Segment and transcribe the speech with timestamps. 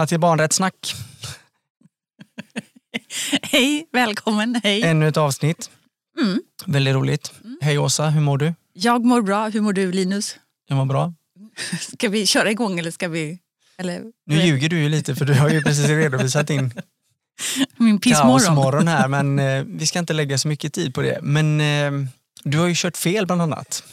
[0.00, 0.94] Välkomna till Barnrättssnack.
[3.42, 4.60] Hej, välkommen.
[4.64, 4.82] Hej.
[4.82, 5.70] Ännu ett avsnitt.
[6.20, 6.40] Mm.
[6.66, 7.32] Väldigt roligt.
[7.60, 8.54] Hej Åsa, hur mår du?
[8.72, 9.48] Jag mår bra.
[9.48, 10.36] Hur mår du Linus?
[10.68, 11.12] Jag mår bra.
[11.80, 13.38] Ska vi köra igång eller ska vi...
[13.78, 16.72] Eller, Nu ljuger du ju lite för du har ju precis redovisat din
[17.76, 21.18] Min kaosmorgon här men eh, vi ska inte lägga så mycket tid på det.
[21.22, 22.08] Men eh,
[22.44, 23.84] du har ju kört fel bland annat.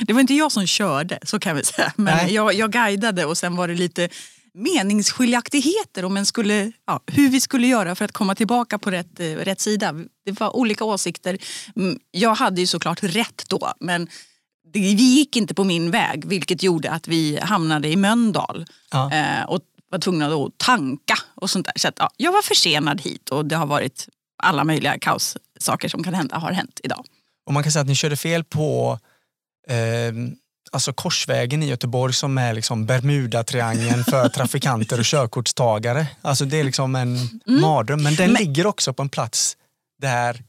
[0.00, 1.92] Det var inte jag som körde, så kan vi säga.
[1.96, 4.08] Men jag, jag guidade och sen var det lite
[4.54, 9.20] meningsskiljaktigheter om en skulle, ja, hur vi skulle göra för att komma tillbaka på rätt,
[9.20, 9.94] eh, rätt sida.
[10.26, 11.38] Det var olika åsikter.
[11.76, 14.08] Mm, Jag hade ju såklart rätt då, men
[14.72, 19.12] det, vi gick inte på min väg vilket gjorde att vi hamnade i Mölndal Ja.
[19.12, 19.60] eh, och
[19.90, 21.74] var tvungna att tanka och sånt där.
[21.76, 24.08] Så att, ja, jag var försenad hit och det har varit
[24.42, 27.04] alla möjliga kaossaker som kan hända har hänt idag.
[27.46, 28.98] Och man kan säga att ni körde fel på
[29.68, 30.14] eh,
[30.74, 36.06] alltså korsvägen i Göteborg som är liksom Bermudatriangeln för trafikanter och körkortstagare.
[36.22, 37.18] Alltså det är liksom en
[37.60, 38.02] mardröm.
[38.02, 39.56] Men den Men- ligger också på en plats
[40.02, 40.42] där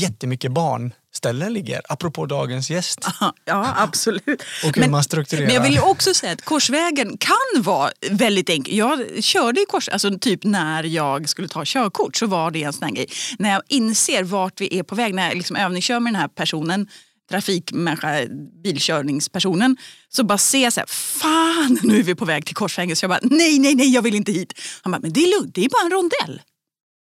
[0.00, 1.80] jättemycket barnställen ligger.
[1.88, 3.06] Apropå dagens gäst
[3.44, 4.26] Ja, absolut.
[4.64, 5.46] och hur Men- man strukturerar.
[5.46, 8.76] Men jag vill också säga att korsvägen kan vara väldigt enkel.
[8.76, 12.72] Jag körde i kors, alltså typ när jag skulle ta körkort så var det en
[12.72, 13.06] sån här grej.
[13.38, 16.28] När jag inser vart vi är på väg, när jag liksom övningskör med den här
[16.28, 16.88] personen,
[17.30, 18.26] trafikmänniska,
[18.64, 19.76] bilkörningspersonen,
[20.08, 22.96] så bara ser jag så här, fan nu är vi på väg till korsvägen.
[22.96, 24.52] Så jag bara, nej, nej, nej, jag vill inte hit.
[24.82, 26.42] Han bara, men det är lugnt, det är bara en rondell.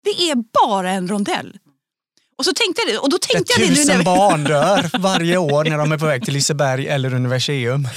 [0.04, 1.58] Det är bara en rondell.
[2.38, 4.90] Och så tänkte jag det, och då tänkte jag det nu tusen när barn dör
[5.00, 7.88] varje år när de är på väg till Liseberg eller Universium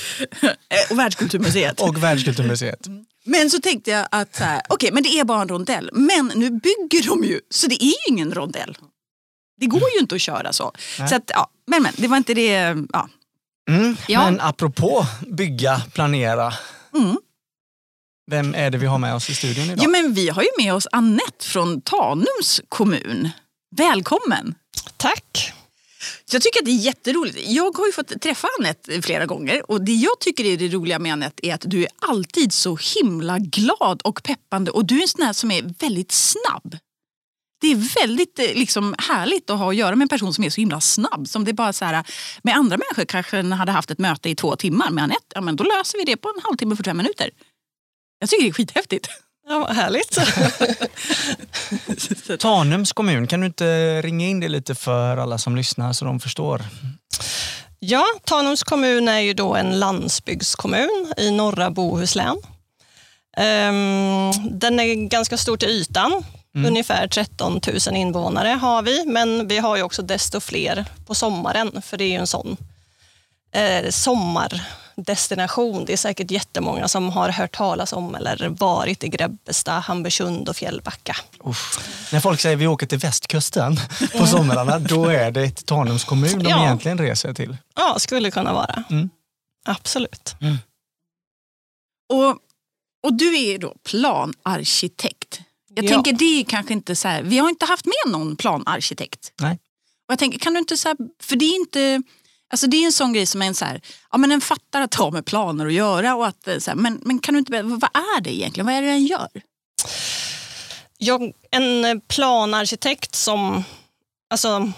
[0.70, 1.80] Eh, och Världskulturmuseet.
[1.88, 2.86] och Världskulturmuseet.
[3.24, 5.90] Men så tänkte jag att okej, men det är bara en rondell.
[5.92, 8.76] Men nu bygger de ju, så det är ju ingen rondell.
[9.60, 10.72] Det går ju inte att köra så.
[10.98, 11.08] Nej.
[11.08, 12.76] så att, ja, men, men det var inte det.
[12.92, 13.08] Ja.
[13.70, 13.96] Mm.
[14.08, 14.24] Ja.
[14.24, 16.54] Men apropå bygga, planera.
[16.94, 17.16] Mm.
[18.30, 19.78] Vem är det vi har med oss i studion idag?
[19.84, 23.30] Ja, men vi har ju med oss Annette från Tanums kommun.
[23.76, 24.54] Välkommen!
[24.96, 25.52] Tack.
[26.30, 27.38] Jag tycker att det är jätteroligt.
[27.46, 30.98] Jag har ju fått träffa Annette flera gånger och det jag tycker är det roliga
[30.98, 35.02] med Annette är att du är alltid så himla glad och peppande och du är
[35.02, 36.76] en sån här som är väldigt snabb.
[37.60, 40.50] Det är väldigt eh, liksom, härligt att ha att göra med en person som är
[40.50, 41.28] så himla snabb.
[41.28, 42.04] Som det är bara så här,
[42.42, 44.90] med andra människor kanske den hade haft ett möte i två timmar.
[44.90, 47.30] Med Anette, ja, men då löser vi det på en halvtimme, 45 minuter.
[48.18, 49.08] Jag tycker det är skithäftigt.
[49.48, 50.18] Ja, vad härligt.
[52.40, 56.20] Tanums kommun, kan du inte ringa in det lite för alla som lyssnar så de
[56.20, 56.62] förstår?
[57.78, 62.36] Ja, Tanums kommun är ju då en landsbygdskommun i norra Bohuslän.
[63.36, 66.24] Ehm, Den är ganska stor till ytan.
[66.54, 71.82] Ungefär 13 000 invånare har vi, men vi har ju också desto fler på sommaren,
[71.82, 72.56] för det är ju en sån
[73.52, 75.84] eh, sommardestination.
[75.84, 80.56] Det är säkert jättemånga som har hört talas om eller varit i Grebbestad, Hamburgsund och
[80.56, 81.16] Fjällbacka.
[81.44, 81.78] Uff.
[82.12, 83.76] När folk säger vi åker till västkusten
[84.18, 86.62] på somrarna, då är det ett Tanums kommun de Ja.
[86.64, 87.56] egentligen reser till.
[87.76, 88.84] Ja, skulle kunna vara.
[88.90, 89.10] Mm.
[89.64, 90.34] Absolut.
[92.12, 92.28] Och,
[93.06, 95.40] och du är då planarkitekt.
[95.78, 95.88] Jag Ja.
[95.94, 99.32] tänker det är kanske inte så här, vi har inte haft med någon planarkitekt.
[99.40, 99.52] Nej.
[100.06, 102.02] Och jag tänker, kan du inte så här, för det är inte,
[102.50, 103.80] alltså det är en sån grej som är en så här,
[104.10, 106.76] ja men en fattar att ha med planer att göra och att eh, så här,
[106.76, 109.28] men, men kan du inte, vad är det egentligen, vad är det den gör?
[110.98, 113.64] Jag, en planarkitekt som,
[114.30, 114.72] alltså,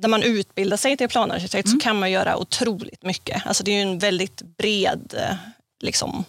[0.00, 3.46] där man utbildar sig till planarkitekt så kan man göra otroligt mycket.
[3.46, 5.36] Alltså, det är en väldigt bred eh,
[5.82, 6.24] liksom,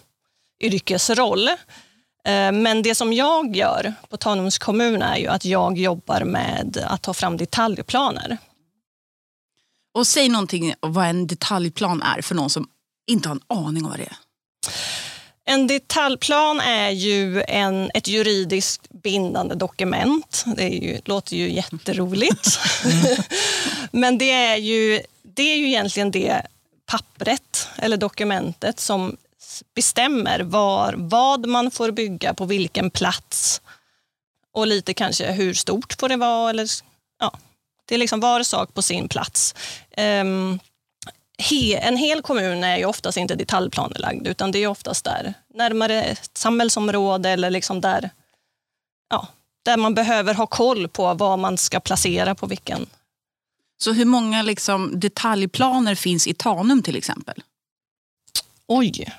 [0.60, 1.48] yrkesroll.
[2.26, 6.84] Eh, Men det som jag gör på Tanums kommun är ju att jag jobbar med
[6.86, 8.38] att ta fram detaljplaner.
[9.94, 12.68] Och säg någonting om vad en detaljplan är för någon som
[13.06, 14.16] inte har en aning om vad det är.
[15.48, 20.44] En detaljplan är ju en, ett juridiskt bindande dokument.
[20.56, 22.58] Det ju, låter ju jätteroligt.
[23.90, 26.42] Men det är, ju, det är ju egentligen det
[26.86, 29.16] pappret eller dokumentet som
[29.74, 33.60] bestämmer var, vad man får bygga på vilken plats
[34.52, 36.50] och lite kanske hur stort får det vara.
[36.50, 36.68] Eller,
[37.20, 37.38] ja,
[37.84, 39.54] det är liksom var sak på sin plats.
[39.90, 40.58] Ehm,
[41.38, 46.02] he, en hel kommun är ju oftast inte detaljplanelagd utan det är oftast där närmare
[46.02, 48.10] ett samhällsområde eller liksom där,
[49.10, 49.28] ja,
[49.62, 52.86] där man behöver ha koll på vad man ska placera på vilken.
[53.78, 57.42] Så hur många liksom, detaljplaner finns i Tanum till exempel?
[58.66, 59.12] Oj!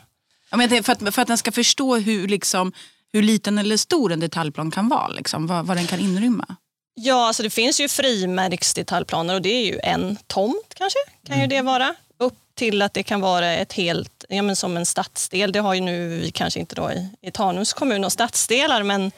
[0.50, 2.74] Ja, men för, att, för att den ska förstå hur, liksom,
[3.14, 6.56] hur liten eller stor en detaljplan kan vara, liksom, vad, vad den kan inrymma.
[6.94, 11.48] Ja, alltså det finns ju frimärksdetaljplaner och det är ju en tomt kanske, kan ju
[11.48, 11.96] det vara.
[12.20, 15.52] Upp till att det kan vara ett helt ja, men som en stadsdel.
[15.52, 19.12] Det har ju nu vi kanske inte då i, i Tanums kommun och stadsdelar men,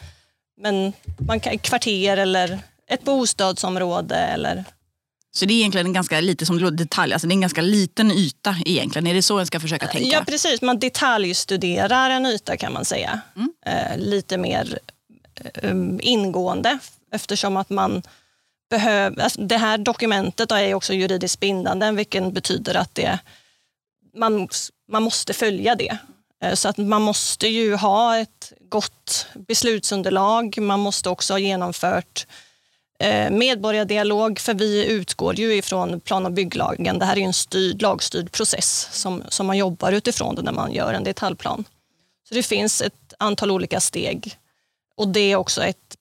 [0.61, 0.93] men
[1.27, 4.65] man kan, kvarter eller ett bostadsområde eller
[5.31, 7.61] så det är egentligen en ganska lite som det detalj, alltså det är en ganska
[7.61, 9.07] liten yta egentligen.
[9.07, 10.15] Är det så jag ska försöka tänka?
[10.15, 13.21] Ja precis, man detaljstuderar en yta kan man säga.
[13.35, 13.53] Mm.
[13.65, 14.79] Eh, lite mer
[15.35, 16.79] eh, ingående
[17.11, 18.03] eftersom att man
[18.69, 23.19] behöver, alltså det här dokumentet är också juridiskt bindande vilket betyder att det,
[24.15, 24.49] man,
[24.91, 25.97] man måste följa det.
[26.43, 30.57] Eh, så att man måste ju ha ett gott beslutsunderlag.
[30.57, 32.25] Man måste också ha genomfört
[32.99, 36.99] Eh, medborgardialog, för vi utgår ju ifrån plan och bygglagen.
[36.99, 40.93] Det här är en styrd, lagstyrd process som, som man jobbar utifrån när man gör
[40.93, 41.63] en detaljplan.
[42.29, 44.37] Så det finns ett antal olika steg
[44.95, 45.95] och det är också ett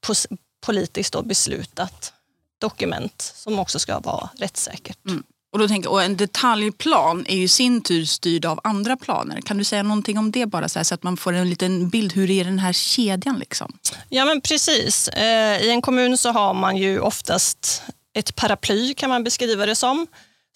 [0.66, 2.12] politiskt beslutat
[2.58, 4.98] dokument som också ska vara rättssäkert.
[5.08, 5.22] Mm.
[5.52, 9.40] Och, då tänker, och en detaljplan är ju sin tur styrd av andra planer.
[9.40, 11.88] Kan du säga någonting om det bara så, här, så att man får en liten
[11.88, 12.12] bild.
[12.12, 13.38] Hur är den här kedjan?
[13.38, 13.78] Liksom?
[14.08, 15.08] Ja men precis.
[15.08, 17.82] Eh, I en kommun så har man ju oftast
[18.14, 20.06] ett paraply kan man beskriva det som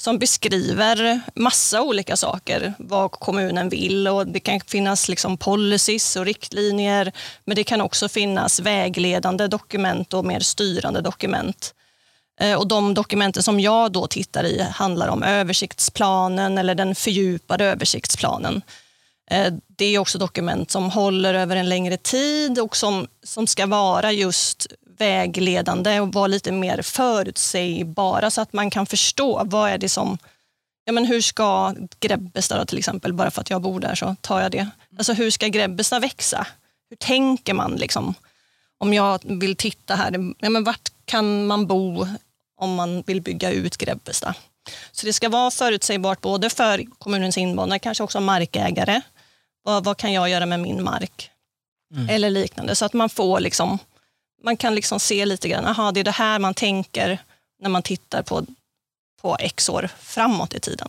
[0.03, 4.09] som beskriver massa olika saker, vad kommunen vill.
[4.09, 7.12] och Det kan finnas liksom policies och riktlinjer,
[7.44, 11.75] men det kan också finnas vägledande dokument och mer styrande dokument.
[12.43, 17.65] Eh, och de dokumenten som jag då tittar i handlar om översiktsplanen eller den fördjupade
[17.65, 18.62] översiktsplanen.
[19.31, 23.67] Eh, det är också dokument som håller över en längre tid och som, som ska
[23.67, 24.67] vara just
[24.99, 30.19] vägledande och vara lite mer förutsägbara så att man kan förstå vad är det som
[30.85, 34.41] Ja, men hur ska Grebbestad till exempel, bara för att jag bor där så tar
[34.41, 34.69] jag det.
[34.99, 36.47] Alltså hur ska Grebbestad växa?
[36.91, 38.15] Hur tänker man liksom?
[38.79, 42.06] Om jag vill titta här, ja, men vart kan man bo
[42.62, 44.35] om man vill bygga ut Grebbestad?
[44.93, 49.00] Så det ska vara förutsägbart både för kommunens invånare, kanske också markägare.
[49.62, 51.31] Vad, vad kan jag göra med min mark?
[51.94, 52.09] Mm.
[52.09, 53.79] Eller liknande, så att man får liksom,
[54.43, 57.19] man kan liksom se lite grann, aha, det är det här man tänker
[57.62, 58.47] när man tittar på,
[59.20, 60.88] på x år framåt i tiden.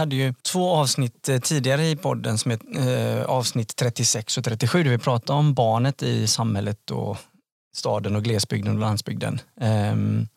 [0.00, 2.58] Hade ju två avsnitt eh, tidigare i podden som är
[3.18, 7.16] eh, avsnitt 36 och 37 där vi pratade om barnet i samhället och
[7.74, 9.40] staden och glesbygden och landsbygden.
[9.60, 10.28] Um,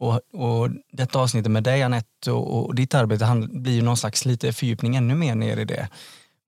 [0.00, 4.24] och, och detta avsnittet med dig Anette och, och ditt arbete blir ju någon slags
[4.24, 5.88] lite fördjupning ännu mer ner i det.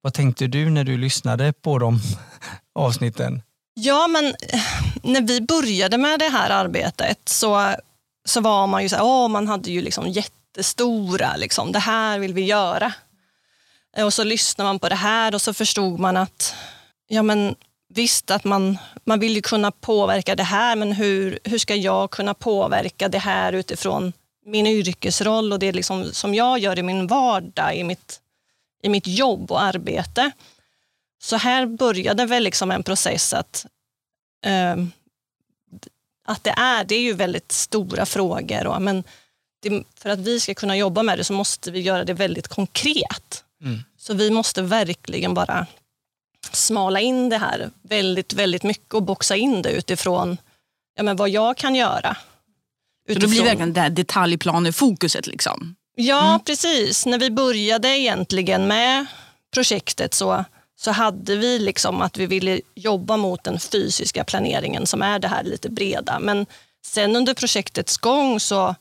[0.03, 1.99] Vad tänkte du när du lyssnade på de
[2.75, 3.43] avsnitten?
[3.75, 4.61] Ja, men eh,
[5.03, 7.75] när vi började med det här arbetet så,
[8.25, 11.79] så var man ju så här, åh, man hade ju liksom jätte jättestora, liksom, det
[11.79, 12.93] här vill vi göra.
[13.97, 16.55] Eh, och så lyssnar man på det här och så förstod man att
[17.08, 17.55] ja men
[17.88, 22.11] visst att man, man vill ju kunna påverka det här men hur, hur ska jag
[22.11, 24.12] kunna påverka det här utifrån
[24.47, 28.20] min yrkesroll och det liksom som jag gör i min vardag, i mitt,
[28.82, 30.31] i mitt jobb och arbete.
[31.23, 33.67] Så här började väl liksom en process att,
[34.46, 34.76] eh,
[36.27, 38.67] att det är, det är ju väldigt stora frågor.
[38.67, 39.05] Och, men
[39.60, 42.48] det, för att vi ska kunna jobba med det så måste vi göra det väldigt
[42.48, 43.44] konkret.
[43.62, 43.79] Mm.
[43.98, 45.67] Så vi måste verkligen bara
[46.52, 50.36] smala in det här väldigt, väldigt mycket och boxa in det utifrån
[50.96, 52.17] ja, men vad jag kan göra.
[53.08, 53.20] Utifrån...
[53.22, 55.26] Så det blir verkligen det här detaljplanefokuset?
[55.26, 55.76] Liksom.
[55.96, 56.40] Ja, mm.
[56.40, 57.06] precis.
[57.06, 59.06] När vi började egentligen med
[59.55, 60.44] projektet så,
[60.81, 65.29] så hade vi liksom att vi ville jobba mot den fysiska planeringen som är det
[65.29, 66.19] här lite breda.
[66.20, 66.46] Men
[66.86, 68.74] sen under projektets gång så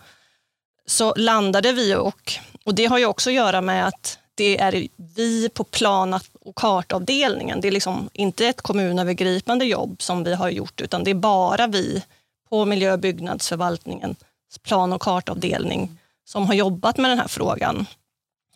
[0.89, 2.33] så landade vi och,
[2.65, 6.55] och det har ju också att göra med att det är vi på plan och
[6.55, 7.61] kartavdelningen.
[7.61, 11.67] Det är liksom inte ett kommunövergripande jobb som vi har gjort utan det är bara
[11.67, 12.03] vi
[12.49, 14.17] på miljö och byggnadsförvaltningens
[14.63, 17.85] plan och kartavdelning som har jobbat med den här frågan.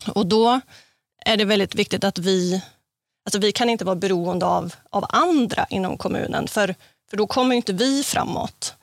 [0.07, 0.59] Och då
[1.25, 2.61] är det väldigt viktigt att vi,
[3.25, 6.75] alltså vi kan inte vara beroende av, av andra inom kommunen för,
[7.09, 8.75] för då kommer inte vi framåt.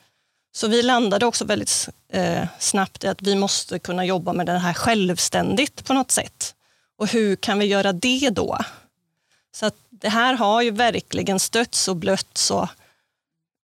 [0.51, 4.57] Så vi landade också väldigt eh, snabbt i att vi måste kunna jobba med det
[4.57, 6.55] här självständigt på något sätt.
[6.97, 8.57] Och hur kan vi göra det då?
[9.55, 12.67] Så att det här har ju verkligen stötts och blötts och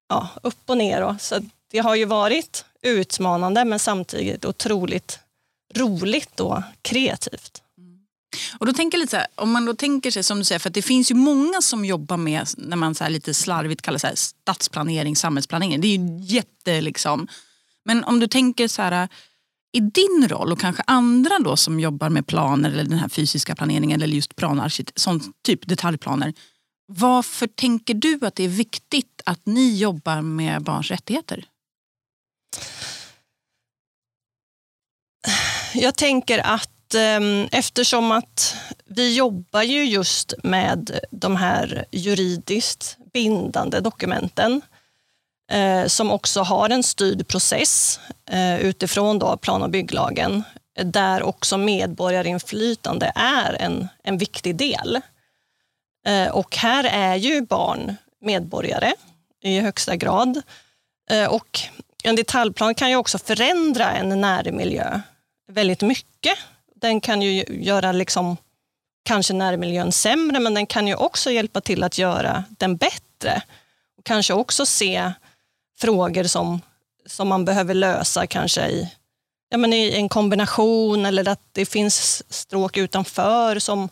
[0.09, 1.03] ja, upp och ner.
[1.03, 1.41] Och, så
[1.71, 5.19] det har ju varit utmanande men samtidigt otroligt
[5.75, 7.63] roligt och kreativt.
[8.59, 10.59] Och då tänker jag lite så här, om man då tänker sig som du säger,
[10.59, 14.07] för det finns ju många som jobbar med, när man så lite slarvigt kallar så
[14.07, 15.81] här, stadsplanering, samhällsplanering.
[15.81, 17.29] Det är ju jätte liksom.
[17.85, 19.09] Men om du tänker så här,
[19.73, 23.55] i din roll och kanske andra då som jobbar med planer eller den här fysiska
[23.55, 26.35] planeringen eller just planarkitekt, sån typ detaljplaner.
[26.89, 31.45] Varför tänker du att det är viktigt att ni jobbar med barns rättigheter?
[35.75, 37.21] jag tänker att eh,
[37.53, 44.63] eftersom att vi jobbar ju just med de här juridiskt bindande dokumenten
[45.53, 48.01] eh, som också har en styrd process
[48.31, 50.45] eh, utifrån då plan och bygglagen
[50.85, 55.01] där också medborgarinflytande är en, en viktig del.
[56.07, 58.93] Eh, och här är ju barn medborgare
[59.43, 60.43] i högsta grad.
[61.11, 61.61] Eh, och
[62.05, 65.01] en detaljplan kan ju också förändra en närmiljö
[65.53, 66.39] väldigt mycket.
[66.81, 68.37] Den kan ju göra liksom,
[69.03, 73.43] kanske närmiljön sämre, men den kan ju också hjälpa till att göra den bättre.
[73.99, 75.13] Och kanske också se
[75.79, 76.61] frågor som,
[77.07, 78.93] som man behöver lösa kanske i,
[79.49, 83.89] ja, men i en kombination eller att det finns stråk utanför som,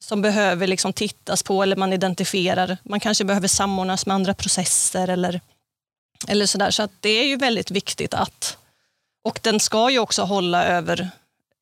[0.00, 2.78] som behöver liksom tittas på eller man identifierar.
[2.82, 5.40] Man kanske behöver samordnas med andra processer eller,
[6.28, 6.70] eller sådär.
[6.70, 8.58] Så att det är ju väldigt viktigt att...
[9.24, 11.10] Och den ska ju också hålla över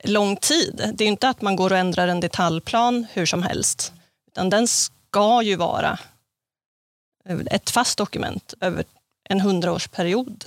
[0.02, 0.92] lång tid.
[0.94, 3.92] Det är inte att man går och ändrar en detaljplan hur som helst.
[4.32, 5.98] Utan den ska ju vara
[7.46, 8.84] ett fast dokument över
[9.28, 10.44] en hundraårsperiod.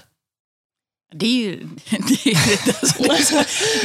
[1.12, 2.68] Det är ju, det är,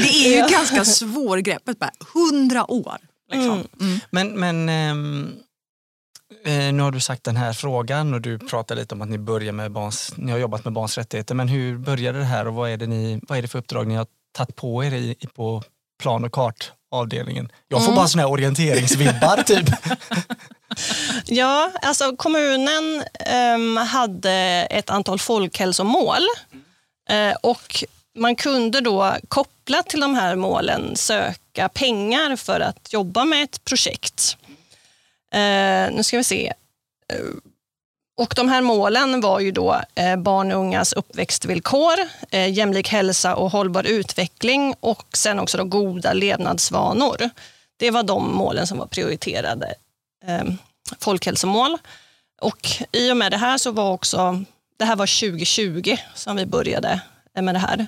[0.02, 1.76] det är ju ganska svårgreppet.
[2.14, 2.98] Hundra år.
[3.32, 3.52] Liksom.
[3.52, 3.66] Mm.
[3.80, 4.00] Mm.
[4.10, 5.32] Men, men ähm,
[6.76, 9.52] nu har du sagt den här frågan och du pratar lite om att ni börjar
[9.52, 11.34] med barns, ni har jobbat med barns rättigheter.
[11.34, 13.86] Men hur började det här och vad är det, ni, vad är det för uppdrag
[13.86, 15.62] ni har tagit på er i, på
[16.02, 17.52] plan och kartavdelningen?
[17.68, 17.96] Jag får mm.
[17.96, 19.68] bara såna här orienteringsvibbar typ.
[21.26, 23.04] ja, alltså kommunen
[23.54, 24.32] um, hade
[24.70, 26.22] ett antal folkhälsomål
[27.12, 27.84] uh, och
[28.18, 33.64] man kunde då kopplat till de här målen söka pengar för att jobba med ett
[33.64, 34.36] projekt.
[35.34, 36.52] Uh, nu ska vi se.
[37.12, 37.34] Uh,
[38.20, 41.94] och de här målen var ju då eh, barn och ungas uppväxtvillkor,
[42.30, 47.30] eh, jämlik hälsa och hållbar utveckling och sen också då goda levnadsvanor.
[47.76, 49.74] Det var de målen som var prioriterade
[50.26, 50.44] eh,
[50.98, 51.78] folkhälsomål.
[52.40, 54.44] Och i och med det här så var också,
[54.78, 57.00] det här var 2020 som vi började
[57.36, 57.86] eh, med det här.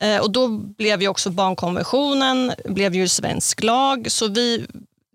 [0.00, 4.66] Eh, och då blev ju också barnkonventionen blev ju svensk lag, så vi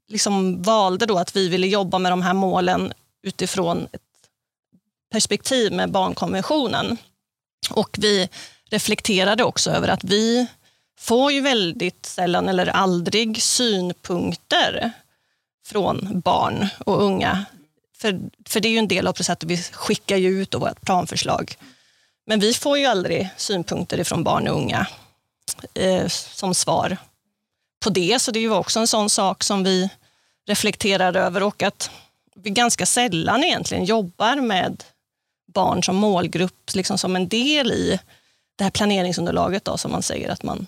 [0.07, 4.04] liksom valde då att vi ville jobba med de här målen utifrån ett
[5.11, 6.97] perspektiv med barnkonventionen.
[7.69, 8.29] Och vi
[8.69, 10.47] reflekterade också över att vi
[10.99, 14.91] får ju väldigt sällan eller aldrig synpunkter
[15.65, 17.45] från barn och unga.
[17.97, 21.57] För, för det är ju en del av processen, vi skickar ju ut vårt planförslag.
[22.25, 24.87] Men vi får ju aldrig synpunkter från barn och unga
[25.73, 26.97] eh, som svar
[27.83, 28.21] på det.
[28.21, 29.89] Så det var också en sån sak som vi
[30.47, 31.91] reflekterar över och att
[32.35, 34.83] vi ganska sällan egentligen jobbar med
[35.55, 37.99] barn som målgrupp, liksom som en del i
[38.57, 40.67] det här planeringsunderlaget då, som man säger att man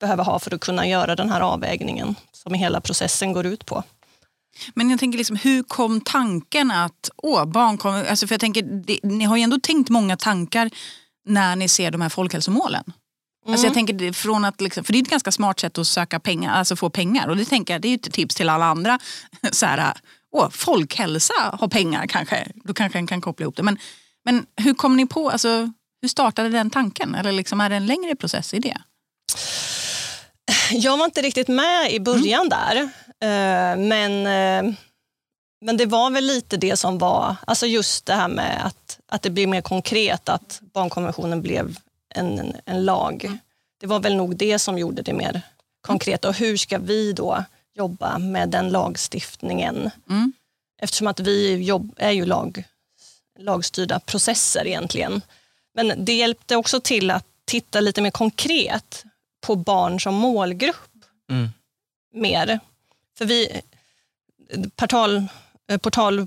[0.00, 3.84] behöver ha för att kunna göra den här avvägningen som hela processen går ut på.
[4.74, 8.62] Men jag tänker, liksom, hur kom tanken att, åh, barn kommer, alltså för jag tänker,
[8.62, 10.70] det, ni har ju ändå tänkt många tankar
[11.24, 12.84] när ni ser de här folkhälsomålen.
[12.84, 13.52] Mm.
[13.52, 13.86] Alltså jag mm.
[13.86, 16.76] tänker från att, liksom, för det är ett ganska smart sätt att söka pengar, alltså
[16.76, 18.98] få pengar och det tänker jag, det är ett tips till alla andra.
[19.52, 19.94] Så här,
[20.32, 23.62] åh, folkhälsa har pengar kanske, då kanske en kan koppla ihop det.
[23.62, 23.78] Men,
[24.28, 27.14] men hur kom ni på, alltså, hur startade den tanken?
[27.14, 28.78] Eller liksom, är det en längre process i det?
[30.70, 32.48] Jag var inte riktigt med i början mm.
[32.48, 32.76] där.
[33.20, 34.74] Eh, men, eh,
[35.64, 39.22] men det var väl lite det som var, alltså just det här med att, att
[39.22, 41.76] det blir mer konkret, att barnkonventionen blev
[42.14, 43.38] en, en, lag.
[43.80, 45.42] Det var väl nog det som gjorde det mer
[45.80, 46.24] konkret.
[46.24, 47.44] Och hur ska vi då
[47.74, 49.90] jobba med den lagstiftningen?
[50.10, 50.32] Mm.
[50.82, 52.64] Eftersom att vi jobb, är ju lag,
[53.38, 55.22] lagstyrda processer egentligen.
[55.74, 59.04] Men det hjälpte också till att titta lite mer konkret
[59.40, 60.90] på barn som målgrupp.
[61.30, 61.48] Mm.
[62.14, 62.60] Mer.
[63.18, 63.60] För vi,
[64.76, 65.26] portal,
[65.70, 66.26] eh, portal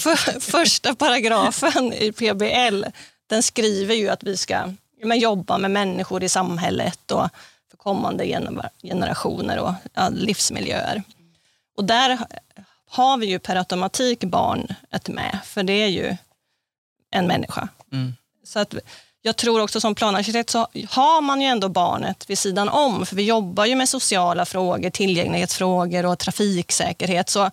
[0.00, 2.84] för, första paragrafen i PBL,
[3.26, 4.72] den skriver ju att vi ska
[5.02, 7.28] men, jobba med människor i samhället och
[7.70, 8.26] för kommande
[8.82, 11.02] generationer och ja, livsmiljöer.
[11.76, 12.18] Och där
[12.90, 16.16] har vi ju per automatik barnet med, för det är ju
[17.10, 17.68] en människa.
[17.92, 18.14] Mm.
[18.44, 18.74] Så att
[19.22, 20.58] jag tror också som planarkitekt så
[20.90, 24.90] har man ju ändå barnet vid sidan om, för vi jobbar ju med sociala frågor,
[24.90, 27.28] tillgänglighetsfrågor och trafiksäkerhet.
[27.28, 27.50] Så,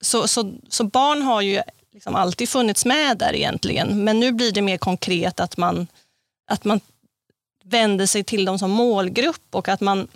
[0.00, 4.52] så, så, så barn har ju liksom alltid funnits med där egentligen, men nu blir
[4.52, 5.86] det mer konkret att man,
[6.50, 6.80] att man
[7.64, 10.08] vänder sig till dem som målgrupp och att man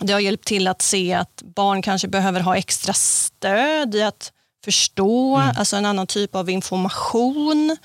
[0.00, 4.32] det har hjälpt till att se att barn kanske behöver ha extra stöd i att
[4.64, 5.56] förstå, mm.
[5.56, 7.76] alltså en annan typ av information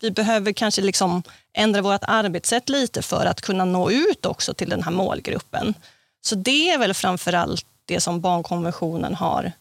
[0.00, 1.22] vi behöver kanske liksom
[1.52, 5.74] ändra vårt arbetssätt lite för att kunna nå ut också till den här målgruppen.
[6.20, 9.52] Så det är väl framför allt det som barnkonventionen har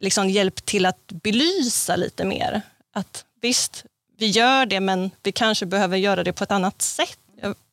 [0.00, 2.62] liksom hjälpt till att belysa lite mer.
[2.92, 3.84] Att visst,
[4.18, 7.18] vi gör det men vi kanske behöver göra det på ett annat sätt.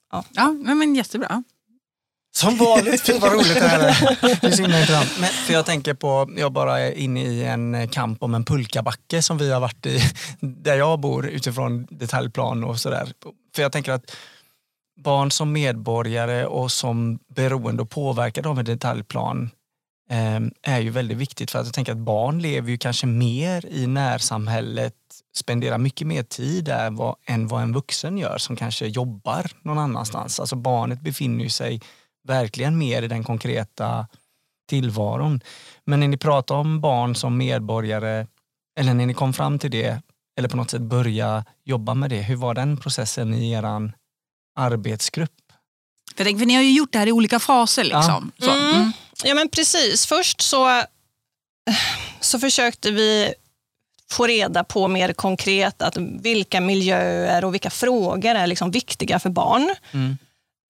[0.09, 1.43] Ja, ja men jättebra.
[2.36, 4.18] Som vanligt, fy vad roligt det här är.
[4.42, 5.12] Det är så himla intressant.
[5.20, 9.22] Men, för jag tänker på, jag bara är inne i en kamp om en pulkabacke
[9.22, 10.00] som vi har varit i,
[10.40, 13.13] där jag bor utifrån detaljplan och sådär.
[13.56, 14.16] För jag tänker att
[15.04, 19.50] barn som medborgare och som beroende och påverkade av en detaljplan
[20.10, 23.66] eh, är ju väldigt viktigt för att jag tänker att barn lever ju kanske mer
[23.66, 24.96] i närsamhället,
[25.36, 29.80] spenderar mycket mer tid där vad, än vad en vuxen gör som kanske jobbar någon
[29.80, 30.40] annanstans.
[30.40, 31.82] Alltså barnet befinner sig
[32.24, 34.08] verkligen mer i den konkreta
[34.70, 35.42] tillvaron.
[35.86, 38.27] Men när ni pratar om barn som medborgare,
[38.80, 40.01] eller när ni kom fram till det,
[40.38, 43.92] eller på något sätt börja jobba med det, hur var den processen i er
[44.56, 45.32] arbetsgrupp?
[46.15, 47.84] För, tänk, för ni har ju gjort det här i olika faser.
[47.84, 48.32] Liksom.
[48.36, 48.56] Ja.
[48.56, 48.75] Mm.
[48.75, 48.92] Mm.
[49.24, 50.84] ja men precis, först så,
[52.20, 53.34] så försökte vi
[54.12, 59.30] få reda på mer konkret att vilka miljöer och vilka frågor är liksom viktiga för
[59.30, 59.75] barn.
[59.92, 60.18] Mm.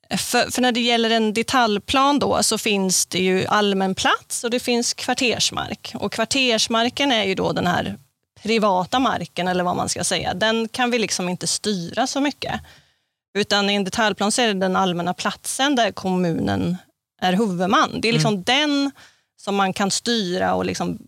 [0.09, 4.49] För, för, när det gäller en detaljplan då så finns det ju allmän plats och
[4.49, 5.91] det finns kvartersmark.
[5.95, 7.97] Och kvartersmarken är ju då den här
[8.43, 10.33] privata marken eller vad man ska säga.
[10.33, 12.61] Den kan vi liksom inte styra så mycket.
[13.33, 16.77] Utan i en detaljplan så är det den allmänna platsen där kommunen
[17.21, 18.01] är huvudman.
[18.01, 18.43] Det är liksom mm.
[18.43, 18.91] den
[19.37, 20.99] som man kan styra och liksom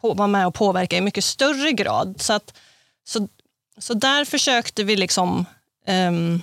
[0.00, 2.14] på, vara med och påverka i mycket större grad.
[2.20, 2.54] Så, att,
[3.04, 3.28] så,
[3.78, 5.46] så där försökte vi liksom
[5.86, 6.42] um,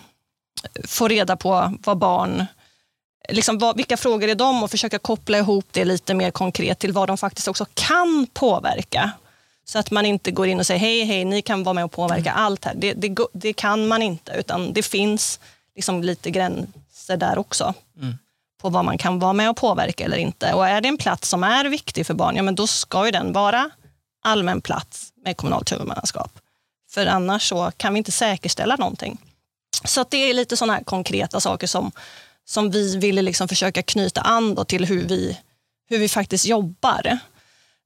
[0.84, 2.46] få reda på vad barn
[3.30, 6.94] liksom vad, vilka frågor är de och försöka koppla ihop det lite mer konkret till
[6.94, 9.12] vad de faktiskt också kan påverka.
[9.66, 11.92] Så att man inte går in och säger hej, hej, ni kan vara med och
[11.92, 12.44] påverka mm.
[12.44, 12.74] allt här.
[12.76, 15.40] Det, det, det, kan man inte, utan det finns
[15.76, 17.74] liksom lite gränser där också.
[18.02, 18.18] Mm.
[18.62, 20.54] På vad man kan vara med och påverka eller inte.
[20.54, 23.12] Och är det en plats som är viktig för barn, ja men då ska ju
[23.12, 23.70] den vara
[24.24, 26.40] allmän plats med kommunalt huvudmannaskap.
[26.90, 29.18] För annars så kan vi inte säkerställa någonting.
[29.84, 31.92] Så det är lite sådana här konkreta saker som,
[32.46, 35.38] som vi ville liksom försöka knyta an till hur vi,
[35.90, 37.20] hur vi faktiskt jobbar.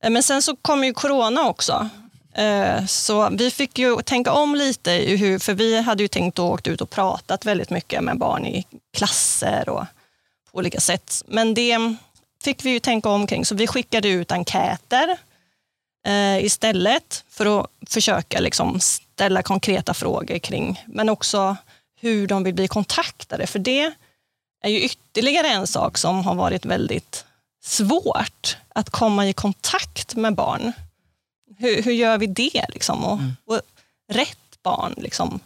[0.04, 1.90] Eh, men sen så kom ju corona också.
[2.34, 6.44] Eh, så vi fick ju tänka om lite, hur, för vi hade ju tänkt att
[6.44, 8.66] åka ut och pratat väldigt mycket med barn i
[8.98, 9.86] klasser och
[10.52, 11.24] på olika sätt.
[11.28, 11.96] Men det
[12.44, 15.18] fick vi ju tänka om kring, så vi skickade ut enkäter
[16.08, 21.58] eh, istället för att försöka liksom ställa konkreta frågor kring, men också
[22.00, 23.48] hur de vill bli kontaktade.
[23.48, 23.94] För det
[24.62, 27.26] är ju ytterligare en sak som har varit väldigt
[27.64, 30.72] svårt att komma i kontakt med barn.
[31.58, 32.66] Hur, hur gör vi det?
[32.70, 33.06] Liksom?
[33.06, 33.36] Och, mm.
[33.46, 33.62] och
[34.12, 35.40] rätt barn, liksom.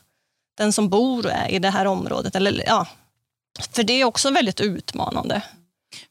[0.57, 2.35] den som bor är i det här området.
[2.35, 2.87] Eller, ja.
[3.71, 5.41] För det är också väldigt utmanande.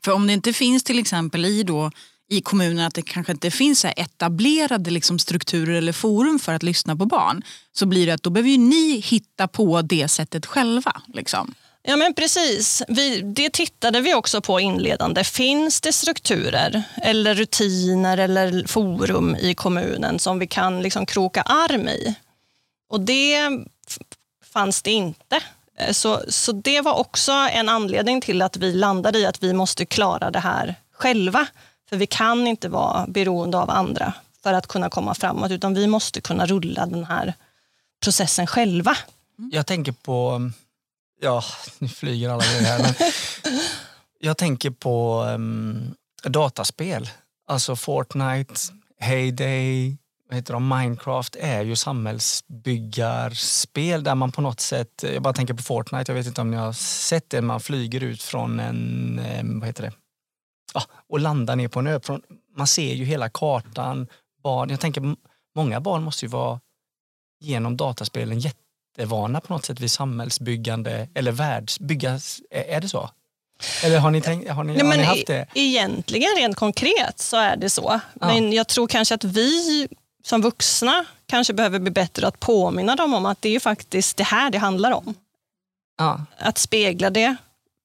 [0.04, 1.90] För om det inte finns till exempel i, då,
[2.32, 6.96] i kommunen att det kanske inte finns etablerade liksom, strukturer eller forum för att lyssna
[6.96, 7.42] på barn
[7.72, 11.02] så blir det att då behöver ni hitta på det sättet själva.
[11.14, 11.54] Liksom.
[11.82, 15.24] Ja men precis, vi, det tittade vi också på inledande.
[15.24, 21.88] Finns det strukturer eller rutiner eller forum i kommunen som vi kan liksom kroka arm
[21.88, 22.14] i?
[22.88, 23.50] Och det
[24.52, 25.40] fanns det inte.
[25.78, 29.52] Eh, så, så det var också en anledning till att vi landade i att vi
[29.52, 31.46] måste klara det här själva.
[31.92, 35.86] För vi kan inte vara beroende av andra för att kunna komma framåt utan vi
[35.86, 37.34] måste kunna rulla den här
[38.04, 38.96] processen själva.
[39.50, 40.50] Jag tänker på
[41.20, 41.42] ja,
[41.78, 42.78] nu flyger alla grejer här.
[42.78, 42.94] Men
[44.20, 47.08] jag tänker på um, dataspel.
[47.46, 48.54] Alltså Fortnite,
[48.98, 49.96] Heyday,
[50.28, 50.68] vad heter de?
[50.68, 56.16] Minecraft är ju samhällsbyggarspel där man på något sätt, jag bara tänker på Fortnite, jag
[56.16, 59.92] vet inte om ni har sett det, man flyger ut från en, vad heter det,
[61.08, 62.00] och landar ner på en ö.
[62.56, 64.06] Man ser ju hela kartan.
[64.42, 65.16] Barn, jag tänker
[65.54, 66.60] många barn måste ju vara
[67.40, 68.62] genom dataspelen jätte
[68.98, 72.18] jättevana på något sätt vid samhällsbyggande eller världsbygga.
[72.50, 73.10] Är det så?
[73.84, 75.46] Eller har ni, tänkt, har ni, Nej, har ni haft det?
[75.54, 78.00] Egentligen rent konkret så är det så.
[78.20, 78.26] Ja.
[78.26, 79.88] Men jag tror kanske att vi
[80.24, 84.24] som vuxna kanske behöver bli bättre att påminna dem om att det är faktiskt det
[84.24, 85.14] här det handlar om.
[85.98, 86.20] Ja.
[86.38, 87.36] Att spegla det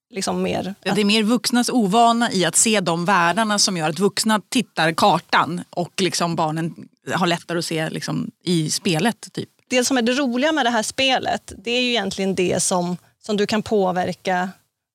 [0.10, 0.76] liksom mer.
[0.84, 4.42] Ja, det är mer vuxnas ovana i att se de världarna som gör att vuxna
[4.50, 6.76] tittar kartan och liksom barnen
[7.14, 9.34] har lättare att se liksom i spelet.
[9.34, 12.64] Typ det som är det roliga med det här spelet, det är ju egentligen det
[12.64, 14.50] som, som du kan påverka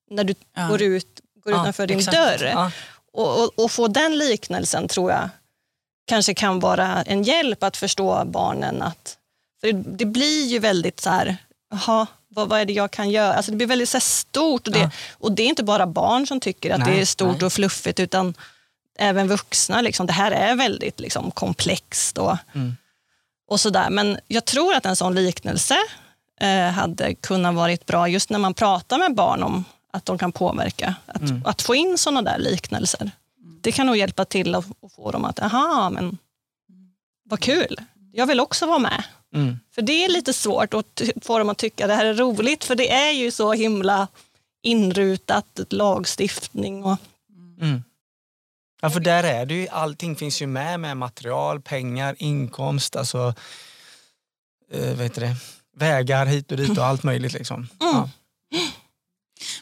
[0.09, 0.67] när du ja.
[0.67, 2.17] går, ut, går ja, utanför din exakt.
[2.17, 2.71] dörr.
[3.13, 5.29] Och, och, och, få den liknelsen tror jag
[6.07, 8.81] kanske kan vara en hjälp att förstå barnen.
[8.81, 9.17] att
[9.61, 11.37] för Det blir ju väldigt så här,
[11.73, 13.33] aha, vad, vad är det jag kan göra?
[13.33, 14.67] Alltså det blir väldigt så stort.
[14.67, 14.89] Och det, Ja.
[15.13, 17.45] och det är inte bara barn som tycker att Nej, det är stort nej.
[17.45, 18.33] och fluffigt utan
[18.99, 19.81] även vuxna.
[19.81, 20.05] Liksom.
[20.07, 22.75] Det här är väldigt liksom, komplext och, Mm.
[23.47, 23.89] och sådär.
[23.89, 25.75] Men jag tror att en sån liknelse
[26.41, 30.31] eh, hade kunnat varit bra just när man pratar med barn om att de kan
[30.31, 30.95] påverka.
[31.05, 31.41] Att, Mm.
[31.45, 33.11] att få in såna där liknelser.
[33.61, 36.17] Det kan nog hjälpa till att, att få dem att, aha, men
[37.25, 37.77] vad kul.
[38.11, 39.03] Jag vill också vara med.
[39.33, 39.59] Mm.
[39.75, 42.75] För det är lite svårt att få dem att tycka det här är roligt, för
[42.75, 44.07] det är ju så himla
[44.63, 46.97] inrutat, lagstiftning och...
[47.61, 47.83] Mm.
[48.81, 53.33] Ja, för där är det ju, allting finns ju med med material, pengar, inkomst, alltså
[54.71, 55.35] eh, heter det?
[55.75, 57.33] vägar hit och dit och allt möjligt.
[57.33, 57.67] Liksom.
[57.79, 58.09] Ja.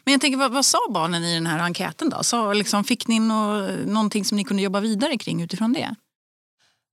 [0.04, 2.24] Men jag tänker, vad, vad sa barnen i den här enkäten då?
[2.24, 5.96] Så, liksom, fick ni nå, någonting som ni kunde jobba vidare kring utifrån det?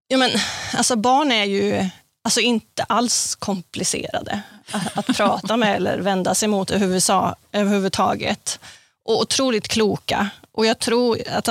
[0.08, 0.30] Ja, men,
[0.74, 1.90] alltså barn är ju
[2.24, 8.60] alltså inte alls komplicerade att, att prata med eller vända sig mot överhuvudsa- överhuvudtaget.
[9.04, 10.30] Och otroligt kloka.
[10.52, 11.48] Och jag tror att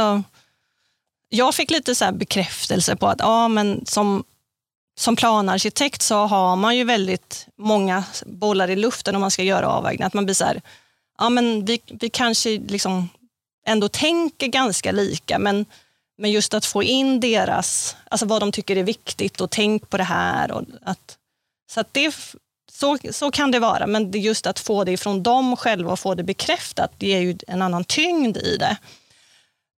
[1.29, 4.23] jag fick lite så här bekräftelse på att ja, men som,
[4.99, 9.67] som planarkitekt så har man ju väldigt många bollar i luften om man ska göra
[9.67, 10.07] avvägningar.
[10.07, 10.61] Att man blir så här,
[11.17, 13.09] ja men vi, vi kanske liksom
[13.65, 15.65] ändå tänker ganska lika men
[16.17, 19.97] men just att få in deras, alltså vad de tycker är viktigt och tänk på
[19.97, 20.51] det här.
[20.51, 21.17] Och att,
[21.71, 22.15] så, att det,
[22.71, 26.15] så, så kan det vara, men just att få det ifrån dem själva och få
[26.15, 28.77] det bekräftat, det ger ju en annan tyngd i det.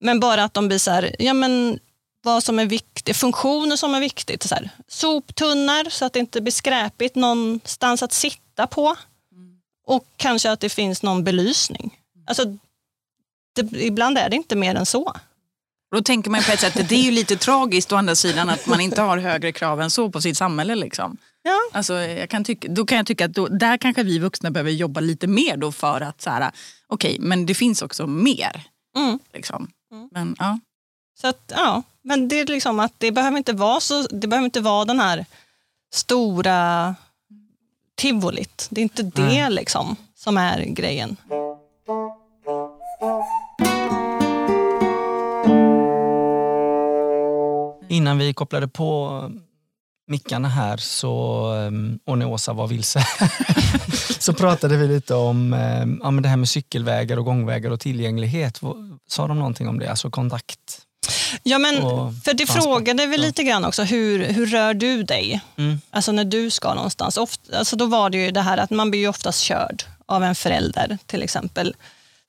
[0.01, 1.79] Men bara att de blir så här, ja men
[2.23, 4.43] vad som är viktigt, funktioner som är viktigt.
[4.43, 8.95] Så här, soptunnor så att det inte blir skräpigt, någonstans att sitta på.
[9.85, 11.99] Och kanske att det finns någon belysning.
[12.27, 12.57] Alltså,
[13.55, 15.15] det, ibland är det inte mer än så.
[15.91, 18.15] Och Då tänker man på ett sätt att det är ju lite tragiskt å andra
[18.15, 20.75] sidan att man inte har högre krav än så på sitt samhälle.
[20.75, 21.17] Liksom.
[21.43, 21.59] Ja.
[21.71, 24.71] Alltså, jag kan tycka, då kan jag tycka att då, där kanske vi vuxna behöver
[24.71, 26.51] jobba lite mer då för att så här,
[26.87, 28.63] okej, men det finns också mer.
[28.97, 29.19] Mm.
[29.33, 29.67] Liksom.
[29.91, 30.09] Mm.
[30.11, 30.59] Men, ja.
[31.21, 34.45] Så att, ja, men det är liksom att det behöver inte vara så, det behöver
[34.45, 35.25] inte vara den här
[35.93, 36.95] stora
[37.95, 38.67] tivolit.
[38.69, 39.51] Det är inte det Nej.
[39.51, 41.17] liksom som är grejen.
[47.89, 49.31] Innan vi kopplade på
[50.07, 53.05] mickarna här så, ehm, och när Åsa var vilse,
[54.19, 57.79] så pratade vi lite om ehm, ja, men det här med cykelvägar och gångvägar och
[57.79, 58.61] tillgänglighet.
[59.07, 59.89] Sa de någonting om det?
[59.89, 60.81] Alltså kontakt?
[61.43, 61.75] Ja, men
[62.21, 65.41] för det transport, frågade vi lite grann också, hur, hur rör du dig?
[65.57, 65.81] Mm.
[65.91, 67.17] Alltså när du ska någonstans.
[67.17, 70.23] Ofta, alltså då var det ju det här att man blir ju oftast körd av
[70.23, 71.75] en förälder till exempel.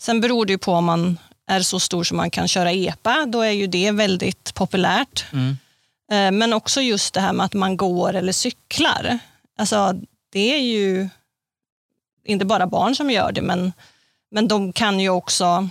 [0.00, 1.18] Sen beror det ju på om man
[1.50, 5.24] är så stor som man kan köra EPA, då är ju det väldigt populärt.
[5.32, 5.56] Mm.
[6.12, 9.18] Eh, Men också just det här med att man går eller cyklar.
[9.58, 9.94] Alltså,
[10.32, 11.08] det är ju
[12.24, 13.72] inte bara barn som gör det, men,
[14.30, 15.68] men de kan ju också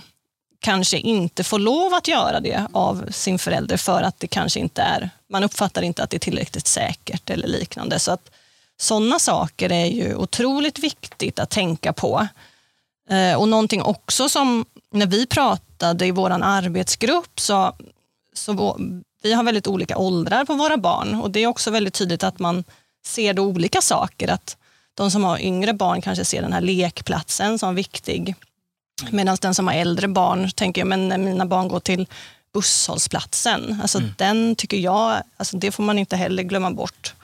[0.60, 4.82] kanske inte få lov att göra det av sin förälder för att det kanske inte
[4.82, 7.98] är, man uppfattar inte att det är tillräckligt säkert eller liknande.
[7.98, 8.30] Så att
[8.80, 12.28] sådana saker är ju otroligt viktigt att tänka på.
[13.10, 15.26] Eh, Och någonting också som, när vi
[15.80, 17.72] pratade i vår arbetsgrupp så,
[18.34, 18.78] så
[19.22, 22.38] vi har väldigt olika åldrar på våra barn och det är också väldigt tydligt att
[22.38, 22.64] man
[23.06, 24.28] ser då olika saker.
[24.28, 24.56] Att
[24.94, 28.34] de som har yngre barn kanske ser den här lekplatsen som viktig.
[29.10, 32.06] Medan den som har äldre barn tänker, men när mina barn går till
[32.52, 37.14] busshållplatsen, alltså den tycker jag, alltså det får man inte heller glömma bort.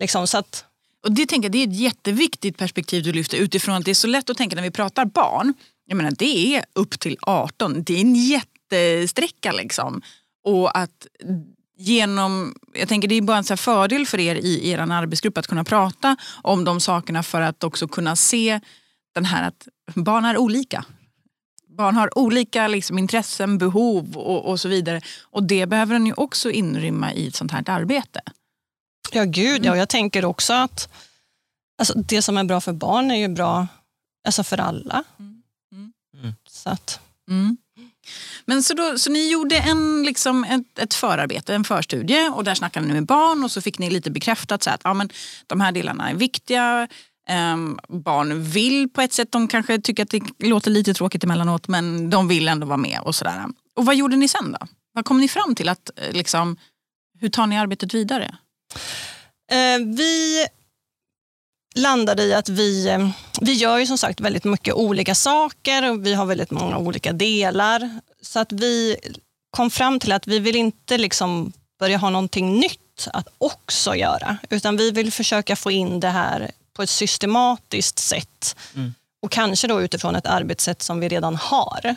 [0.00, 0.64] Liksom, så att,
[1.04, 3.94] Och det, tänker jag, det är ett jätteviktigt perspektiv du lyfter utifrån att det är
[3.94, 5.54] så lätt att tänka när vi pratar barn.
[5.90, 7.82] Jag menar, det är upp till 18.
[7.82, 10.02] Det är en jättesträcka liksom.
[10.44, 11.06] Och att
[11.76, 15.46] genom, jag tänker det är bara en så fördel för er i er arbetsgrupp att
[15.46, 18.60] kunna prata om de sakerna för att också kunna se
[19.14, 20.84] den här att barn är olika.
[21.76, 25.00] Barn har olika liksom, intressen, behov och, och så vidare.
[25.22, 28.20] Och det behöver den ju också inrymma i ett sånt här arbete.
[29.12, 30.88] ja gud ja, och jag tänker också att
[31.78, 33.66] alltså, det som är bra för barn är ju bra
[34.26, 35.04] alltså för alla.
[35.18, 35.29] Mm.
[36.62, 37.56] Så att, Mm.
[38.44, 42.54] Men så, då, så ni gjorde en, liksom ett, ett förarbete, en förstudie och där
[42.54, 45.10] snackade ni med barn och så fick ni lite bekräftat så att ja, men
[45.46, 46.88] de här delarna är viktiga.
[47.28, 51.68] Ehm, barn vill på ett sätt, de kanske tycker att det låter lite tråkigt emellanåt
[51.68, 53.44] men de vill ändå vara med och sådär.
[53.76, 54.66] Och vad gjorde ni sen då?
[54.92, 55.68] Vad kom ni fram till?
[55.68, 56.56] att eh, liksom,
[57.20, 58.36] Hur tar ni arbetet vidare?
[59.52, 60.46] Eh, vi
[61.74, 63.08] landade i att vi, eh,
[63.40, 67.12] vi gör ju som sagt väldigt mycket olika saker och vi har väldigt många olika
[67.12, 68.00] delar.
[68.22, 68.96] Så att vi
[69.50, 74.38] kom fram till att vi vill inte liksom börja ha någonting nytt att också göra,
[74.50, 78.56] utan vi vill försöka få in det här på ett systematiskt sätt.
[78.74, 78.94] Mm.
[79.22, 81.96] Och kanske då utifrån ett arbetssätt som vi redan har.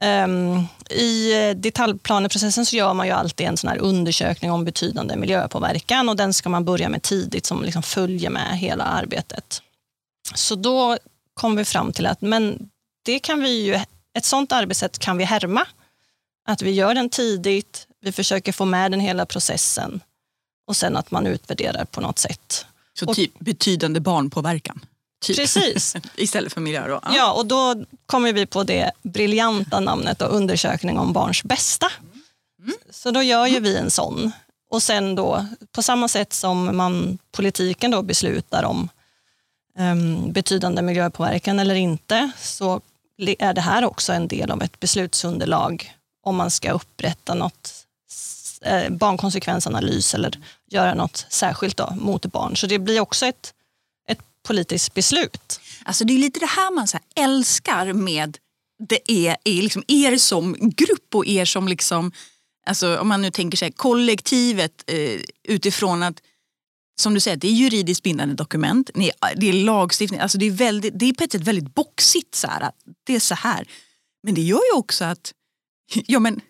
[0.00, 6.16] Um, I detaljplaneprocessen så gör man ju alltid en sån undersökning om betydande miljöpåverkan och
[6.16, 9.62] den ska man börja med tidigt som liksom följer med hela arbetet.
[10.34, 10.98] Så då
[11.34, 12.70] kom vi fram till att men
[13.04, 13.80] det kan vi ju,
[14.14, 15.66] ett sånt arbetssätt kan vi härma.
[16.48, 20.00] Att vi gör den tidigt, vi försöker få med den hela processen
[20.66, 22.66] och sen att man utvärderar på något sätt.
[22.98, 24.80] Så typ betydande barnpåverkan?
[25.20, 25.36] Typ.
[25.36, 25.96] Precis.
[26.14, 27.00] Istället för miljö då?
[27.14, 27.32] Ja.
[27.32, 31.92] och då kommer vi på det briljanta namnet och undersökning om barns bästa.
[32.90, 34.32] Så då gör ju vi en sån.
[34.70, 38.88] Och sen då, på samma sätt som man politiken då beslutar om
[39.78, 42.80] um, betydande miljöpåverkan eller inte, så
[43.38, 47.86] är det här också en del av ett beslutsunderlag om man ska upprätta något
[48.62, 50.38] eh, barnkonsekvensanalys eller
[50.70, 52.56] göra något särskilt då, mot barn.
[52.56, 53.54] Så det blir också ett
[54.48, 55.60] politiskt beslut.
[55.84, 58.38] Alltså det är lite det här man så här älskar med
[58.88, 62.12] det är, är liksom er som grupp och er som liksom,
[62.66, 66.20] alltså om man nu tänker sig kollektivet eh, utifrån att
[67.00, 68.90] som du säger, det är juridiskt bindande dokument,
[69.36, 72.34] det är lagstiftning, alltså det är, väldigt, det är på ett sätt väldigt boxigt.
[72.34, 72.70] Så här,
[73.06, 73.68] det är så här.
[74.22, 75.32] Men det gör ju också att,
[76.06, 76.40] ja men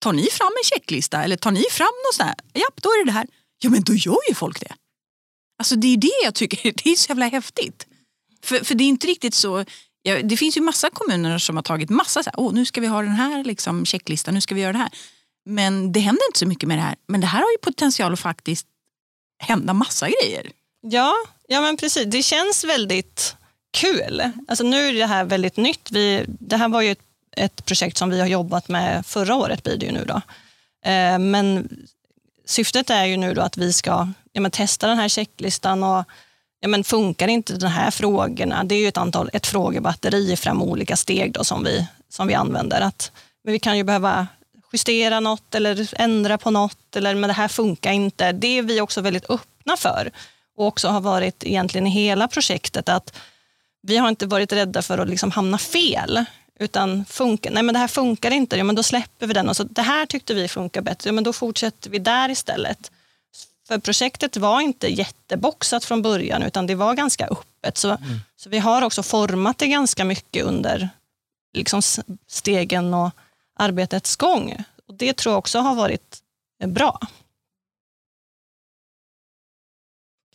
[0.00, 2.98] tar ni fram en checklista eller tar ni fram något sånt här, ja då är
[2.98, 3.26] det det här.
[3.58, 4.74] Ja men då gör ju folk det.
[5.58, 7.86] Alltså det är det jag tycker, det är så jävla häftigt.
[8.42, 9.64] För, för det är inte riktigt så,
[10.02, 12.80] ja, det finns ju massa kommuner som har tagit massa så här, oh, nu ska
[12.80, 14.90] vi ha den här liksom, checklistan, nu ska vi göra det här.
[15.44, 16.96] Men det händer inte så mycket med det här.
[17.06, 18.66] Men det här har ju potential att faktiskt
[19.38, 20.50] hända massa grejer.
[20.80, 21.14] Ja,
[21.48, 22.04] ja men precis.
[22.06, 23.36] Det känns väldigt
[23.70, 24.22] kul.
[24.48, 25.90] Alltså nu är det här väldigt nytt.
[25.90, 27.02] Vi, det här var ju ett,
[27.36, 30.20] ett projekt som vi har jobbat med förra året blir det ju nu då.
[30.90, 31.68] Eh, men
[32.46, 36.04] syftet är ju nu då att vi ska ja, men testa den här checklistan och
[36.60, 38.64] ja, men funkar inte de här frågorna?
[38.64, 42.26] Det är ju ett, antal, ett frågebatteri i fem olika steg då som, vi, som
[42.26, 42.80] vi använder.
[42.80, 43.12] Att,
[43.44, 44.26] men vi kan ju behöva
[44.72, 48.32] justera något eller ändra på något, eller men det här funkar inte.
[48.32, 50.10] Det är vi också väldigt öppna för
[50.56, 53.18] och också har varit egentligen i hela projektet att
[53.82, 56.24] vi har inte varit rädda för att liksom hamna fel.
[56.60, 59.48] Utan funkar, nej men det här funkar inte, ja, men då släpper vi den.
[59.48, 62.90] Och så, det här tyckte vi funkar bättre, ja, men då fortsätter vi där istället.
[63.68, 67.78] För projektet var inte jätteboxat från början utan det var ganska öppet.
[67.78, 68.18] Så, mm.
[68.36, 70.88] så vi har också format det ganska mycket under
[71.52, 71.82] liksom
[72.26, 73.10] stegen och
[73.56, 74.64] arbetets gång.
[74.86, 76.18] Och det tror jag också har varit
[76.66, 77.00] bra.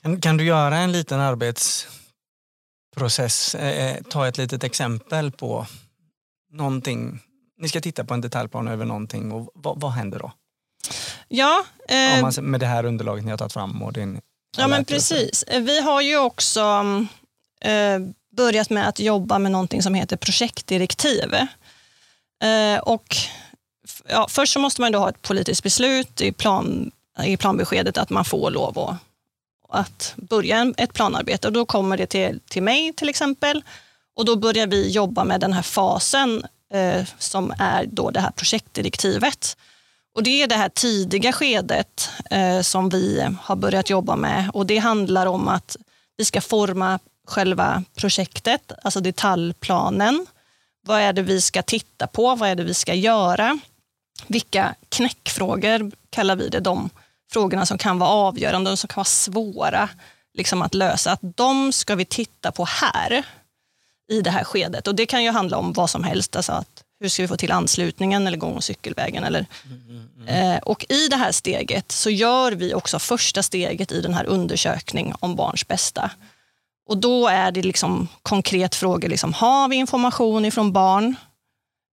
[0.02, 3.56] Kan, kan du göra en liten arbetsprocess?
[3.56, 5.67] Eh, eh, ta ett litet exempel på
[6.52, 7.19] någonting.
[7.58, 10.32] Ni ska titta på en detaljplan över någonting och vad, vad händer då?
[11.28, 14.22] Ja, eh, man, med det här underlaget ni har tagit fram och din
[14.58, 15.46] Ja men precis.
[15.48, 16.86] Vi har ju också
[17.62, 18.00] eh,
[18.38, 21.34] börjat med att jobba med någonting som heter projektdirektiv.
[22.43, 23.15] Eh, och,
[24.10, 26.91] ja, först så måste man då ha ett politiskt beslut i, plan,
[27.24, 28.98] i planbeskedet att man får lov att,
[29.69, 31.48] att börja ett planarbete.
[31.48, 33.63] Och då kommer det till, till mig till exempel
[34.15, 36.43] och då börjar vi jobba med den här fasen
[36.74, 39.58] eh, som är då det här projektdirektivet.
[40.15, 44.65] Och det är det här tidiga skedet eh, som vi har börjat jobba med och
[44.65, 45.78] det handlar om att
[46.17, 50.26] vi ska forma själva projektet, alltså detaljplanen.
[50.86, 52.36] Vad är det vi ska titta på?
[52.36, 53.60] Vad är det vi ska göra?
[54.28, 56.89] Vilka knäckfrågor kallar vi det, de
[57.32, 59.89] frågorna som kan vara avgörande och som kan vara svåra
[60.34, 61.12] liksom att lösa.
[61.12, 63.23] Att de ska vi titta på här
[64.12, 64.88] i det här skedet.
[64.88, 66.36] Och Det kan ju handla om vad som helst.
[66.36, 69.24] Alltså att hur ska vi få till anslutningen eller gång och cykelvägen?
[69.24, 73.92] Eller, mm, mm, eh, och I det här steget så gör vi också första steget
[73.92, 76.12] i den här undersökning om barns bästa.
[76.88, 81.16] Och då är det liksom konkret frågor, liksom, har vi information ifrån barn?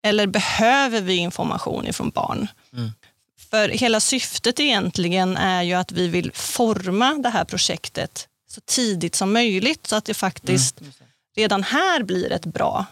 [0.03, 2.47] Eller behöver vi information ifrån barn?
[2.73, 2.91] Mm.
[3.49, 9.15] För hela syftet egentligen är ju att vi vill forma det här projektet så tidigt
[9.15, 10.93] som möjligt så att det faktiskt mm.
[11.35, 12.85] redan här blir ett bra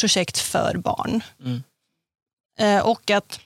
[0.00, 1.22] projekt för barn.
[1.40, 1.62] Mm.
[2.58, 3.40] Eh, och att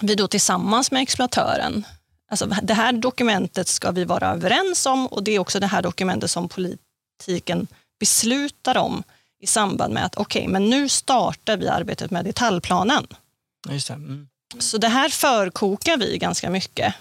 [0.00, 1.86] vi då tillsammans med exploatören,
[2.30, 5.82] alltså det här dokumentet ska vi vara överens om och det är också det här
[5.82, 7.66] dokumentet som politiken
[8.00, 9.02] beslutar om
[9.40, 13.06] i samband med att okej, okay, men nu startar vi arbetet med detaljplanen.
[13.68, 13.94] Just det.
[13.94, 14.28] Mm.
[14.58, 16.94] Så det här förkokar vi ganska mycket.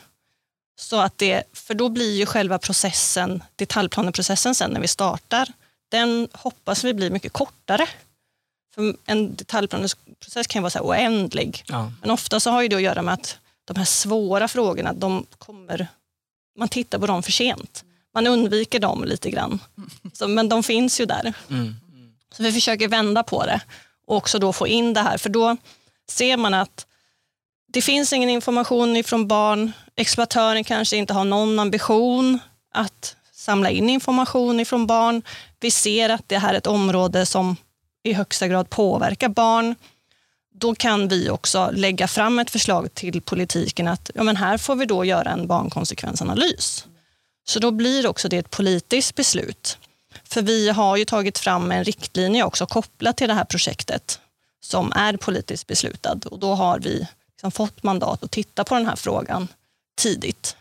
[0.80, 5.47] Så att det, för då blir ju själva processen, detaljplaneprocessen sen när vi startar,
[5.89, 7.88] den hoppas vi blir mycket kortare.
[8.75, 11.63] För en detaljplaneprocess kan ju vara så oändlig.
[11.67, 11.91] Ja.
[12.01, 15.88] Men ofta så har det att göra med att de här svåra frågorna, de kommer,
[16.57, 17.84] man tittar på dem för sent.
[18.13, 19.60] man undviker dem lite grann.
[20.13, 21.34] Så, men de finns ju där.
[21.49, 21.75] Mm.
[22.34, 23.62] Så vi försöker vända på det
[24.07, 25.17] och också då få in det här.
[25.17, 25.57] För då
[26.10, 26.86] ser man att
[27.67, 29.71] det finns ingen information ifrån barn.
[29.95, 32.39] Exploatören kanske inte har någon ambition
[32.73, 35.21] att samla in information ifrån barn.
[35.60, 37.55] Vi ser att det här är ett område som
[38.03, 39.75] i högsta grad påverkar barn.
[40.53, 44.75] Då kan vi också lägga fram ett förslag till politiken att ja, men här får
[44.75, 46.85] vi då göra en barnkonsekvensanalys.
[47.47, 49.77] Så då blir också det ett politiskt beslut.
[50.23, 54.19] För vi har ju tagit fram en riktlinje också kopplat till det här projektet
[54.61, 58.85] som är politiskt beslutad och då har vi liksom fått mandat att titta på den
[58.85, 59.47] här frågan
[59.97, 60.55] tidigt.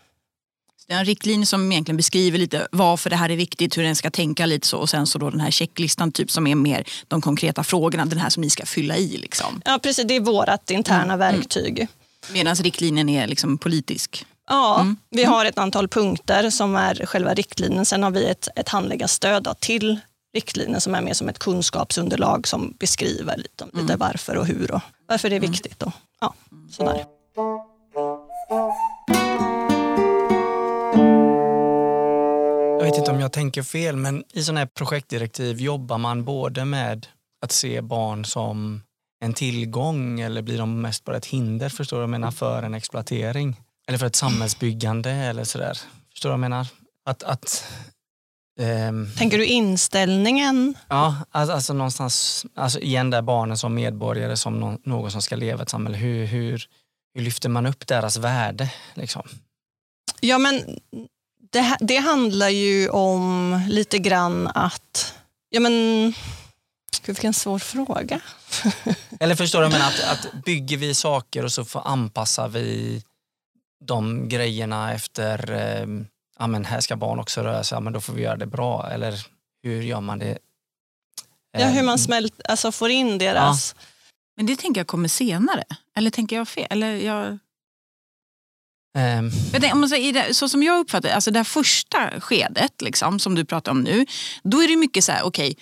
[0.91, 4.45] En riktlinje som egentligen beskriver lite varför det här är viktigt, hur den ska tänka
[4.45, 7.63] lite så och sen så då den här checklistan typ som är mer de konkreta
[7.63, 9.17] frågorna, den här som ni ska fylla i.
[9.17, 9.61] Liksom.
[9.65, 11.87] Ja precis, det är vårt interna verktyg.
[12.33, 14.25] Medan riktlinjen är liksom politisk.
[14.49, 17.85] Ja, vi har ett antal punkter som är själva riktlinjen.
[17.85, 19.99] Sen har vi ett, ett handläggarstöd till
[20.33, 24.81] riktlinjen som är mer som ett kunskapsunderlag som beskriver lite, lite varför och hur och
[25.07, 25.83] varför det är viktigt.
[25.83, 26.33] Och, ja,
[26.71, 27.05] sådär.
[32.91, 37.07] Vet inte om jag tänker fel, men i sådana här projektdirektiv jobbar man både med
[37.41, 38.81] att se barn som
[39.23, 42.63] en tillgång eller blir de mest bara ett hinder förstår du vad jag menar, för
[42.63, 43.55] en exploatering?
[43.87, 45.77] Eller för ett samhällsbyggande eller sådär.
[46.11, 46.67] Förstår du vad jag menar?
[47.05, 47.65] Att, att,
[48.59, 50.75] ehm, Tänker du inställningen?
[50.87, 55.35] ja, alltså, alltså någonstans, alltså igen där barnen som medborgare, som någon, någon som ska
[55.35, 55.97] leva i ett samhälle.
[55.97, 56.65] Hur, hur,
[57.13, 58.73] hur lyfter man upp deras värde?
[58.93, 59.23] Liksom?
[60.19, 60.79] Ja, men
[61.51, 65.15] det, det handlar ju om lite grann att...
[65.49, 65.71] Ja, men,
[67.05, 68.19] gud, vilken svår fråga.
[69.19, 73.03] Eller förstår du, men att, att bygger vi saker och så får anpassar vi
[73.85, 75.87] de grejerna efter, eh,
[76.39, 78.45] ja men här ska barn också röra sig, ja, men då får vi göra det
[78.45, 78.89] bra.
[78.91, 79.25] Eller
[79.63, 80.37] hur gör man det?
[81.51, 83.75] Ja, hur Eh, man smält, alltså får in deras...
[84.37, 85.63] Men det tänker jag kommer senare.
[85.95, 86.67] Eller tänker jag fel?
[86.69, 87.39] Eller jag...
[89.73, 92.81] om man säger, i det, så som jag uppfattar det, alltså det här första skedet
[92.81, 94.05] liksom, som du pratar om nu,
[94.43, 95.57] då är det mycket så här, okej,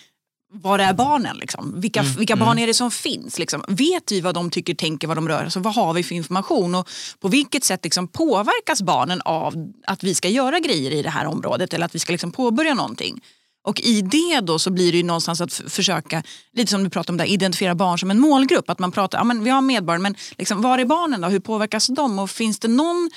[0.54, 1.38] var är barnen?
[1.38, 1.82] Liksom?
[1.82, 2.46] Vilka, Mm, vilka mm.
[2.46, 3.40] barn är det som finns?
[3.40, 3.64] Liksom?
[3.68, 5.44] Vet vi vad de tycker, tänker, vad de rör?
[5.44, 6.76] Alltså, vad har vi för information?
[6.76, 6.90] Och
[7.20, 11.26] på vilket sätt liksom, påverkas barnen av att vi ska göra grejer i det här
[11.26, 13.22] området eller att vi ska liksom, påbörja någonting?
[13.68, 17.14] Och i det då så blir det ju någonstans att försöka, lite som du pratade
[17.14, 18.70] om där, identifiera barn som en målgrupp.
[18.70, 21.28] Att man pratar, ja men vi har medborgare, men liksom, var är barnen då?
[21.28, 22.20] Hur påverkas de?
[22.20, 23.10] Och finns det någon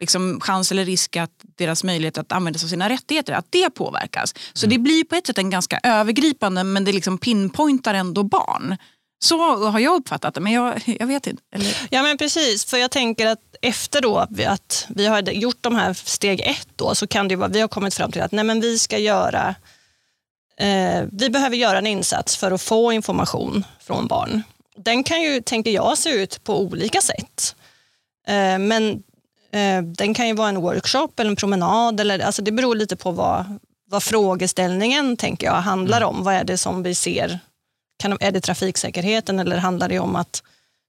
[0.00, 3.70] liksom, chans eller risk att deras möjlighet att använda sig av sina rättigheter, att det
[3.70, 4.34] påverkas?
[4.52, 8.76] Så det blir på ett sätt en ganska övergripande, men det liksom pinpointar ändå barn.
[9.24, 11.42] Så har jag uppfattat det, men jag, jag vet inte.
[11.54, 15.74] Eller, Ja men precis, för jag tänker att efter då att vi har gjort de
[15.74, 18.32] här steg ett då, så kan det ju vara, vi har kommit fram till att
[18.32, 19.54] nej men vi ska göra,
[20.60, 24.42] eh, vi behöver göra en insats för att få information från barn.
[24.76, 27.56] Den kan ju, tänker jag, se ut på olika sätt.
[28.26, 29.02] Eh, men
[29.52, 32.96] eh, den kan ju vara en workshop eller en promenad, eller, alltså det beror lite
[32.96, 33.58] på vad,
[33.90, 36.24] vad frågeställningen tänker jag handlar om.
[36.24, 37.38] Vad är det som vi ser?
[37.98, 40.42] Kan, är det trafiksäkerheten eller handlar det om att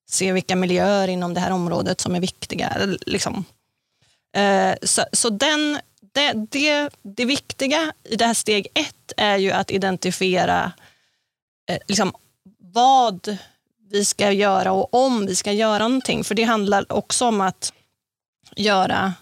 [0.09, 2.77] se vilka miljöer inom det här området som är viktiga.
[3.05, 3.45] Liksom.
[4.37, 5.79] Eh, Så, så den,
[6.15, 10.71] det, det, det viktiga i det här steg ett är ju att identifiera
[11.69, 12.13] eh, liksom,
[12.59, 13.37] vad
[13.91, 16.23] vi ska göra och om vi ska göra någonting.
[16.23, 17.73] För det handlar också om att
[18.55, 19.13] göra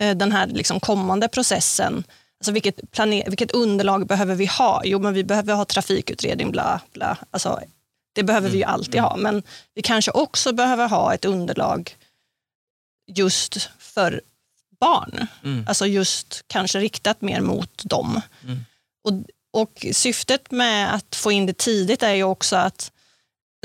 [0.00, 2.04] eh, den här liksom kommande processen
[2.42, 4.82] Alltså vilket, planer, vilket underlag behöver vi ha?
[4.84, 7.18] Jo, men vi behöver ha trafikutredning, bla, bla.
[7.30, 7.60] Alltså,
[8.12, 9.42] det behöver vi ju alltid ha, men
[9.74, 11.96] vi kanske också behöver ha ett underlag
[13.06, 14.20] just för
[14.86, 15.26] barn.
[15.44, 15.64] Mm.
[15.68, 18.20] Alltså just kanske riktat mer mot dem.
[18.44, 18.64] Mm.
[19.04, 19.12] Och,
[19.62, 22.90] och syftet med att få in det tidigt är ju också att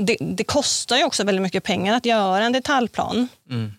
[0.01, 3.27] det, det kostar ju också väldigt mycket pengar att göra en detaljplan.
[3.49, 3.73] Mm.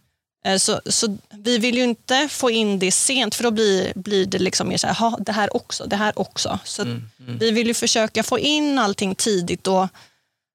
[0.44, 4.26] Eh, Så, så vi vill ju inte få in det sent för då blir, blir
[4.26, 6.58] det liksom mer så här, "Ha, det här också, det här också.
[6.64, 7.10] Så Mm.
[7.20, 7.38] Mm.
[7.38, 9.82] vi vill ju försöka få in allting tidigt och,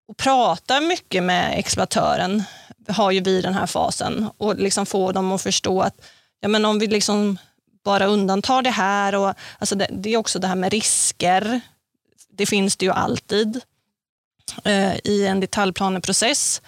[0.10, 2.44] och prata mycket med exploatören,
[2.88, 5.96] har ju vi den här fasen, och liksom få dem att förstå att
[6.44, 7.38] ja, men om vi liksom
[7.84, 11.62] bara undantar det här, och, alltså det, det är också det här med risker,
[12.30, 13.62] det finns det ju alltid
[14.64, 16.62] eh, i en detaljplaneprocess.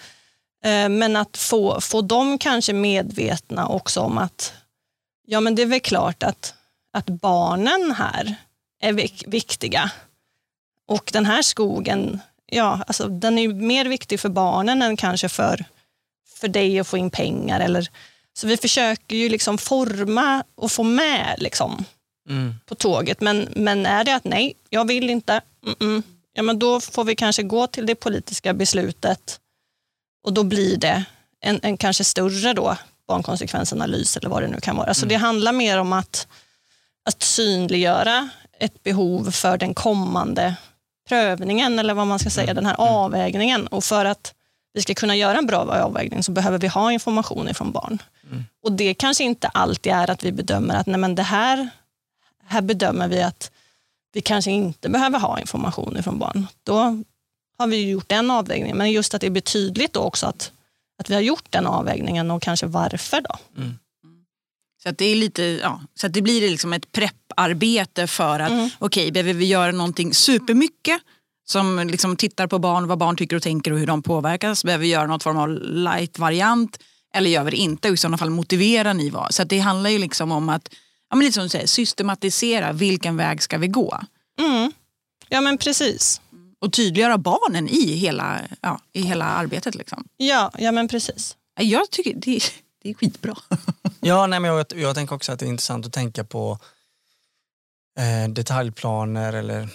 [0.64, 4.52] Eh, men att få, få dem kanske medvetna också om att
[5.26, 6.54] ja, men det är väl klart att,
[6.92, 8.34] att barnen här
[8.80, 9.90] är vik- viktiga.
[10.86, 15.28] Och den här skogen, ja, alltså, den är ju mer viktig för barnen än kanske
[15.28, 15.64] för,
[16.40, 17.60] för dig att få in pengar.
[17.60, 17.88] Eller,
[18.36, 21.84] så vi försöker ju liksom forma och få med liksom,
[22.28, 22.54] Mm.
[22.66, 23.20] på tåget.
[23.20, 27.04] Men, men är det att nej, jag vill inte, mm -mm, ja, men då får
[27.04, 29.40] vi kanske gå till det politiska beslutet
[30.24, 31.04] och då blir det
[31.40, 32.76] en, en kanske större då,
[33.08, 34.94] barnkonsekvensanalys eller vad det nu kan vara.
[34.94, 36.26] Så det handlar mer om att,
[37.08, 38.28] att synliggöra
[38.58, 40.54] ett behov för den kommande
[41.08, 43.66] prövningen eller vad man ska säga, den här avvägningen.
[43.66, 44.34] Och för att
[44.76, 48.02] vi ska kunna göra en bra avvägning så behöver vi ha information ifrån barn.
[48.62, 51.68] Och det kanske inte alltid är att vi bedömer att nej men det här,
[52.46, 53.50] här bedömer vi att
[54.12, 56.46] vi kanske inte behöver ha information ifrån barn.
[56.62, 57.02] Då
[57.58, 58.76] har vi gjort den avvägningen.
[58.76, 60.52] Men just att det blir tydligt då också att,
[60.98, 63.20] att vi har gjort den avvägningen och kanske varför.
[63.20, 63.36] då.
[64.82, 68.50] Så att det, är lite, ja, så att det blir liksom ett prepparbete för att
[68.50, 68.70] Mm.
[68.78, 71.00] okej, behöver vi göra någonting supermycket
[71.46, 74.64] som liksom tittar på barn, vad barn tycker och tänker och hur de påverkas.
[74.64, 76.78] Behöver vi göra något form av light-variant
[77.14, 77.88] eller gör vi det inte?
[77.88, 79.34] Och i sådana fall motiverar ni vad?
[79.34, 80.68] Så att det handlar ju liksom om att
[81.10, 84.00] ja, men lite som du säger, systematisera vilken väg ska vi gå?
[84.40, 84.72] Mm.
[85.28, 86.20] Ja men precis.
[86.58, 89.74] Och tydliggöra barnen i hela, ja, i hela arbetet.
[89.74, 90.04] Liksom.
[90.16, 91.36] Ja, ja men precis.
[91.60, 92.40] Jag tycker det,
[92.82, 93.36] det är skitbra.
[94.00, 96.58] Ja, nej, men jag, jag tänker också att det är intressant att tänka på
[97.98, 99.68] eh, detaljplaner eller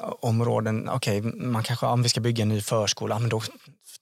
[0.00, 3.42] Områden, Okej, man kanske, om vi ska bygga en ny förskola, men då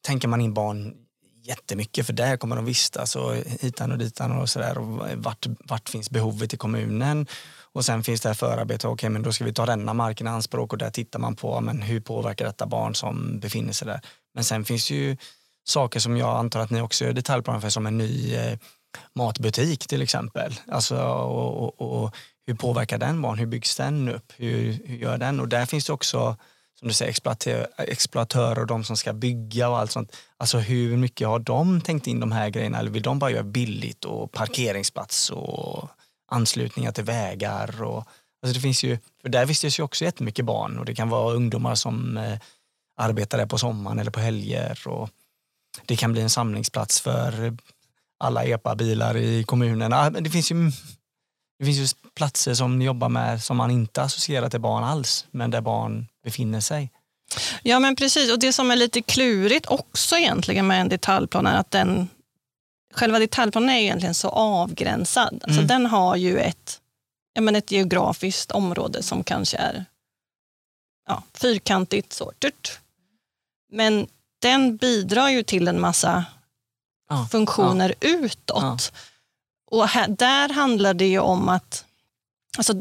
[0.06, 0.94] tänker man in barn
[1.42, 4.78] jättemycket för där kommer de vistas och hitan och ditan och sådär.
[4.78, 7.26] Och vart, vart finns behovet i kommunen?
[7.72, 10.30] Och sen finns det här förarbetet, okej men då ska vi ta denna marken i
[10.30, 14.00] anspråk och där tittar man på men hur påverkar detta barn som befinner sig där.
[14.34, 15.16] Men sen finns det ju
[15.64, 18.58] saker som jag antar att ni också gör detaljplaner för som en ny eh,
[19.14, 20.54] matbutik till exempel.
[20.68, 22.14] Alltså, och, och, och
[22.50, 23.38] hur påverkar den barn?
[23.38, 24.32] Hur byggs den upp?
[24.36, 25.40] Hur, hur gör den?
[25.40, 26.36] Och där finns det också
[26.78, 30.16] som du säger, exploatör, exploatörer och de som ska bygga och allt sånt.
[30.36, 33.42] Alltså hur mycket har de tänkt in de här grejerna eller vill de bara göra
[33.42, 35.88] billigt och parkeringsplats och
[36.30, 38.04] anslutningar till vägar och
[38.42, 41.34] alltså det finns ju, för där vistas ju också jättemycket barn och det kan vara
[41.34, 42.38] ungdomar som eh,
[42.96, 45.10] arbetar där på sommaren eller på helger och
[45.86, 47.56] det kan bli en samlingsplats för
[48.18, 50.14] alla EPA-bilar i kommunen.
[50.24, 50.72] Det finns ju
[51.60, 55.26] det finns ju platser som ni jobbar med som man inte associerar till barn alls,
[55.30, 56.90] men där barn befinner sig.
[57.62, 61.58] Ja men precis, och det som är lite klurigt också egentligen med en detaljplan är
[61.58, 62.08] att den,
[62.94, 65.34] själva detaljplanen är egentligen så avgränsad.
[65.42, 65.66] Alltså Mm.
[65.66, 66.80] den har ju ett,
[67.32, 69.84] ja, men ett geografiskt område som kanske är
[71.08, 72.12] ja, fyrkantigt.
[72.12, 72.32] Så.
[73.72, 74.06] Men
[74.42, 76.24] den bidrar ju till en massa
[77.08, 78.92] Ja, funktioner utåt.
[79.70, 81.84] Och här, där handlar det ju om att
[82.56, 82.74] alltså,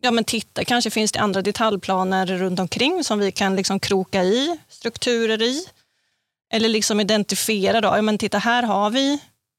[0.00, 4.24] ja, men titta, kanske finns det andra detaljplaner runt omkring som vi kan liksom kroka
[4.24, 5.66] i strukturer i.
[6.52, 9.18] Eller liksom identifiera, då, ja, men titta här har vi,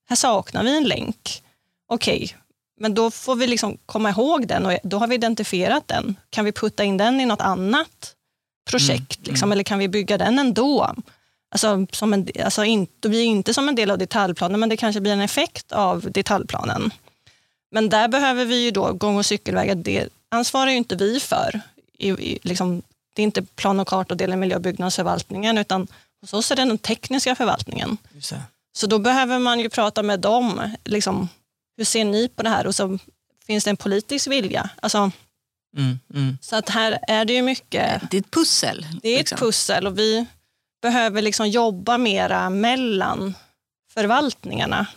[0.09, 1.43] här saknar vi en länk.
[1.87, 2.35] Okej,
[2.79, 6.15] men då får vi liksom komma ihåg den och då har vi identifierat den.
[6.29, 8.15] Kan vi putta in den i något annat
[8.69, 9.17] projekt?
[9.17, 10.95] Mm, liksom, Eller kan vi bygga den ändå?
[11.51, 14.77] Alltså, som en, alltså inte, det blir inte som en del av detaljplanen, men det
[14.77, 16.91] kanske blir en effekt av detaljplanen.
[17.71, 21.61] Men där behöver vi ju då gång och cykelvägar, det ansvarar ju inte vi för.
[21.97, 22.81] I, i, liksom,
[23.13, 25.87] det är inte plan och kartavdelningen, miljö och byggnadsförvaltningen, utan
[26.21, 27.97] hos oss är det den tekniska förvaltningen.
[28.73, 30.61] Så då behöver man ju prata med dem.
[30.85, 31.29] Liksom,
[31.77, 32.67] hur ser ni på det här?
[32.67, 32.99] Och så
[33.47, 34.69] finns det en politisk vilja.
[34.81, 35.11] Alltså,
[35.77, 36.37] Mm, mm.
[36.41, 38.85] så att här är det ju mycket Det är ett pussel.
[39.01, 39.35] det är liksom.
[39.35, 40.25] ett pussel och vi
[40.81, 43.33] behöver liksom jobba mera mellan
[43.93, 44.87] förvaltningarna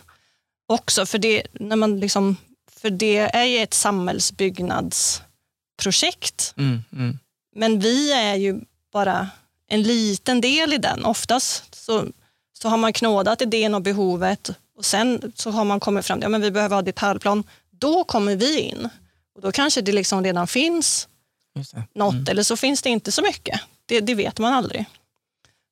[0.67, 1.05] också.
[1.05, 2.37] För det, när man liksom,
[2.71, 6.53] för det är ju ett samhällsbyggnadsprojekt.
[6.57, 7.19] Mm, mm.
[7.55, 8.59] Men vi är ju
[8.93, 9.29] bara
[9.67, 11.05] en liten del i den.
[11.05, 12.05] Oftast så,
[12.53, 16.23] så har man knådat idén och behovet och sen så har man kommit fram till
[16.23, 17.43] att ja, men vi behöver ha detaljplan.
[17.71, 18.89] Då kommer vi in.
[19.35, 21.07] Och då kanske det liksom redan finns
[21.55, 21.83] Just det.
[21.95, 22.25] något Mm.
[22.29, 23.59] eller så finns det inte så mycket.
[23.85, 24.85] Det, det vet man aldrig.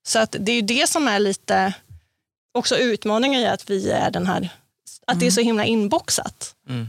[0.05, 1.73] Så att det är ju det som är lite
[2.51, 4.49] också utmaningen i att vi är den här,
[5.07, 6.55] att det är så himla inboxat.
[6.69, 6.87] Mm.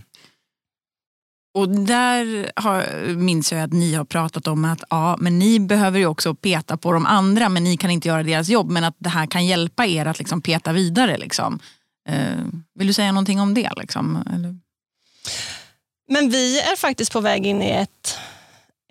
[1.54, 5.98] Och där har, minns jag att ni har pratat om att ja, men ni behöver
[5.98, 8.70] ju också peta på de andra men ni kan inte göra deras jobb.
[8.70, 11.16] Men att det här kan hjälpa er att liksom peta vidare.
[11.18, 11.58] Liksom.
[12.08, 12.38] Eh,
[12.74, 13.70] vill du säga någonting om det?
[13.76, 14.24] Liksom?
[14.34, 14.56] Eller?
[16.08, 18.18] Men vi är faktiskt på väg in i ett,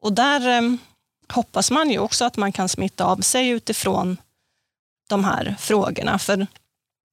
[0.01, 0.61] och där eh,
[1.29, 4.17] hoppas man ju också att man kan smitta av sig utifrån
[5.09, 6.19] de här frågorna.
[6.19, 6.47] För,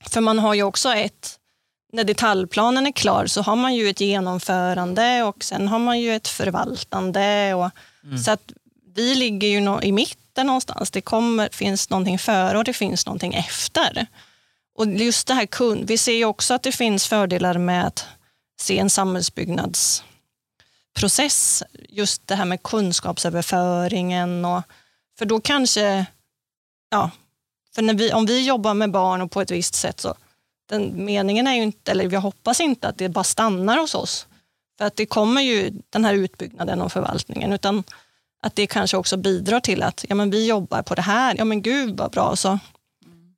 [0.05, 1.38] för man har ju också ett,
[1.93, 6.14] när detaljplanen är klar så har man ju ett genomförande och sen har man ju
[6.14, 7.55] ett förvaltande.
[7.55, 7.70] Och,
[8.24, 8.53] Så att
[8.95, 10.90] vi ligger ju nå- i mitten någonstans.
[10.90, 14.07] Det kommer, finns någonting före och det finns någonting efter.
[14.74, 18.07] Och just det här kun, vi ser ju också att det finns fördelar med att
[18.61, 21.62] se en samhällsbyggnadsprocess.
[21.88, 24.45] Just det här med kunskapsöverföringen.
[24.45, 24.62] Och,
[25.18, 26.07] för då kanske,
[26.90, 27.11] ja,
[27.74, 30.14] för när vi, om vi jobbar med barn och på ett visst sätt så
[30.66, 34.26] den meningen är ju inte, eller jag hoppas inte att det bara stannar hos oss.
[34.78, 37.84] För att det kommer ju den här utbyggnaden och förvaltningen, utan
[38.42, 41.44] att det kanske också bidrar till att ja, men vi jobbar på det här, ja
[41.44, 42.36] men gud vad bra.
[42.36, 42.58] Så,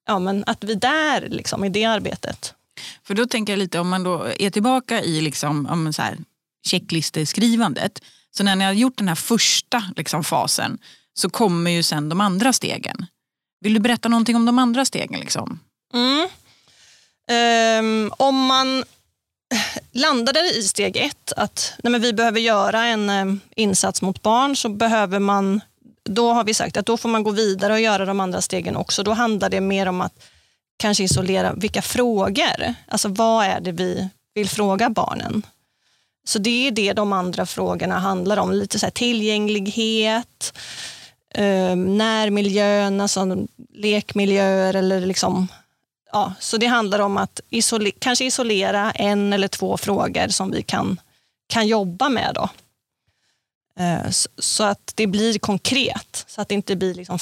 [0.06, 2.54] ja, men att vi där liksom, i det arbetet.
[3.02, 6.18] För då tänker jag lite om man då är tillbaka i liksom, om så här,
[6.66, 8.02] checklisteskrivandet.
[8.30, 10.78] Så när ni har gjort den här första liksom, fasen
[11.14, 13.06] så kommer ju sen de andra stegen.
[13.60, 15.20] Vill du berätta någonting om de andra stegen?
[15.20, 15.60] Liksom?
[15.94, 16.28] Mm.
[17.30, 18.84] Um, om man
[19.92, 24.56] landade i steg ett att nej men vi behöver göra en um, insats mot barn
[24.56, 25.60] så behöver man,
[26.04, 28.76] då har vi sagt att då får man gå vidare och göra de andra stegen
[28.76, 29.02] också.
[29.02, 30.12] Då handlar det mer om att
[30.76, 35.42] kanske isolera vilka frågor, alltså vad är det vi vill fråga barnen?
[36.26, 40.58] Så det är det de andra frågorna handlar om, lite så här tillgänglighet,
[41.34, 45.48] eh, närmiljön, alltså lekmiljöer eller liksom
[46.14, 50.62] ja, så det handlar om att isole kanske isolera en eller två frågor som vi
[50.62, 51.00] kan,
[51.46, 52.34] kan jobba med.
[52.34, 52.48] Då.
[53.82, 57.18] Eh, så, att det blir konkret, så att det inte blir liksom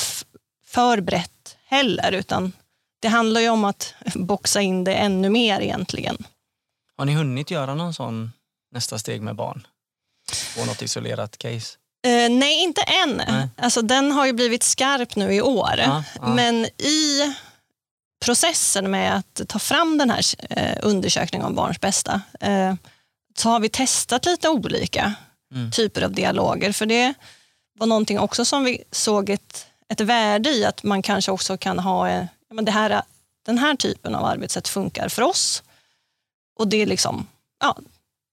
[0.67, 2.13] för brett heller.
[2.13, 2.53] Utan
[3.01, 6.25] det handlar ju om att boxa in det ännu mer egentligen.
[6.97, 8.33] Har ni hunnit göra någon sån
[8.73, 9.67] nästa steg med barn?
[10.57, 11.79] På något isolerat case?
[12.07, 13.23] Eh, nej, inte än.
[13.29, 13.49] Nej.
[13.57, 15.75] Alltså, den har ju blivit skarp nu i år.
[15.79, 16.35] Ja, ja.
[16.35, 17.35] Men i
[18.25, 22.75] processen med att ta fram den här eh, undersökningen om barns bästa eh,
[23.37, 25.15] så har vi testat lite olika
[25.55, 25.71] Mm.
[25.71, 26.73] typer av dialoger.
[26.73, 27.15] För det
[27.79, 31.79] var någonting också som vi såg ett, ett värde i att man kanske också kan
[31.79, 33.03] ha eh, ja, men det här,
[33.47, 35.63] den här typen av arbetssätt funkar för oss.
[36.59, 37.27] Och det är liksom,
[37.61, 37.77] ja,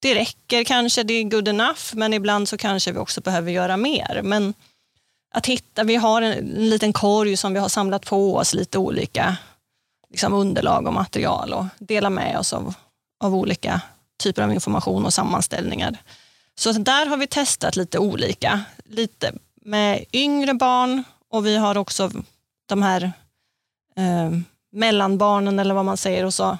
[0.02, 3.76] det räcker kanske, det är good enough, men ibland så kanske vi också behöver göra
[3.76, 4.20] mer.
[4.24, 4.54] Men
[5.34, 8.78] att hitta, vi har en, en liten korg som vi har samlat på oss lite
[8.78, 9.36] olika
[10.10, 12.74] liksom underlag och material och dela med oss av,
[13.20, 13.80] av olika
[14.22, 15.98] typer av information och sammanställningar.
[16.54, 22.10] Så där har vi testat lite olika, lite med yngre barn och vi har också
[22.66, 23.12] de här
[23.96, 24.30] eh,
[24.72, 26.58] mellanbarnen eller vad man säger och så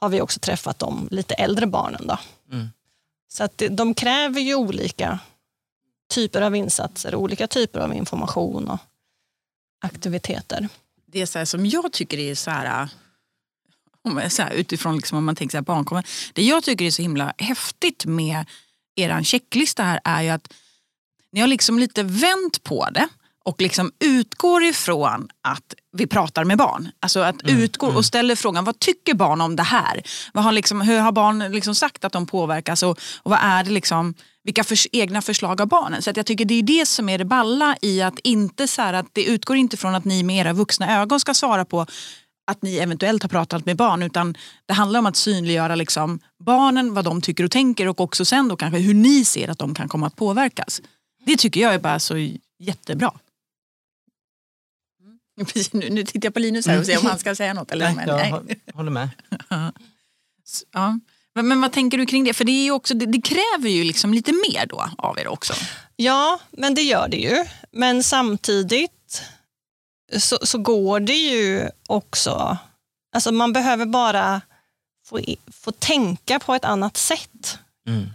[0.00, 2.06] har vi också träffat de lite äldre barnen.
[2.06, 2.18] Då.
[2.52, 2.68] Mm.
[3.28, 5.18] Så att de kräver ju olika
[6.14, 8.78] typer av insatser, olika typer av information och
[9.80, 10.68] aktiviteter.
[11.12, 12.88] Det så här, som jag tycker är så här,
[14.02, 16.04] om jag- så här utifrån liksom, om man tänker så här, barnkommen.
[16.32, 18.44] Det jag tycker är så himla häftigt med
[18.96, 20.52] er checklista här är ju att
[21.32, 23.08] ni har liksom lite vänt på det
[23.44, 26.88] och liksom utgår ifrån att vi pratar med barn.
[27.00, 30.02] Alltså att utgår och ställer frågan, vad tycker barn om det här?
[30.32, 33.64] Vad har liksom, hur har barn liksom sagt att de påverkas och, och vad är
[33.64, 34.14] det liksom,
[34.44, 36.02] vilka förs- egna förslag har barnen?
[36.02, 38.82] Så att jag tycker det är det som är det balla i att inte så
[38.82, 41.86] här, att det utgår inte från att ni med era vuxna ögon ska svara på
[42.46, 44.36] att ni eventuellt har pratat med barn utan
[44.66, 48.48] det handlar om att synliggöra liksom barnen, vad de tycker och tänker och också sen
[48.48, 50.82] då kanske hur ni ser att de kan komma att påverkas.
[51.26, 52.14] Det tycker jag är bara så
[52.58, 53.12] jättebra.
[55.36, 55.46] Mm.
[55.46, 57.70] Precis, Nu, nu tittar jag på Linus här och ser om han ska säga något.
[57.70, 58.60] Eller, Nej, men, jag nej.
[58.74, 59.08] håller med.
[60.72, 60.98] Ja.
[61.34, 62.34] Men, men vad tänker du kring det?
[62.34, 65.28] För det, är ju också, det, det kräver ju liksom lite mer då av er
[65.28, 65.52] också.
[65.96, 67.44] Ja, men det gör det ju.
[67.70, 69.22] Men samtidigt
[70.18, 72.58] så, så går det ju också...
[73.14, 74.40] Alltså man behöver bara
[75.06, 75.20] få,
[75.52, 77.58] få tänka på ett annat sätt.
[77.88, 78.10] Mm.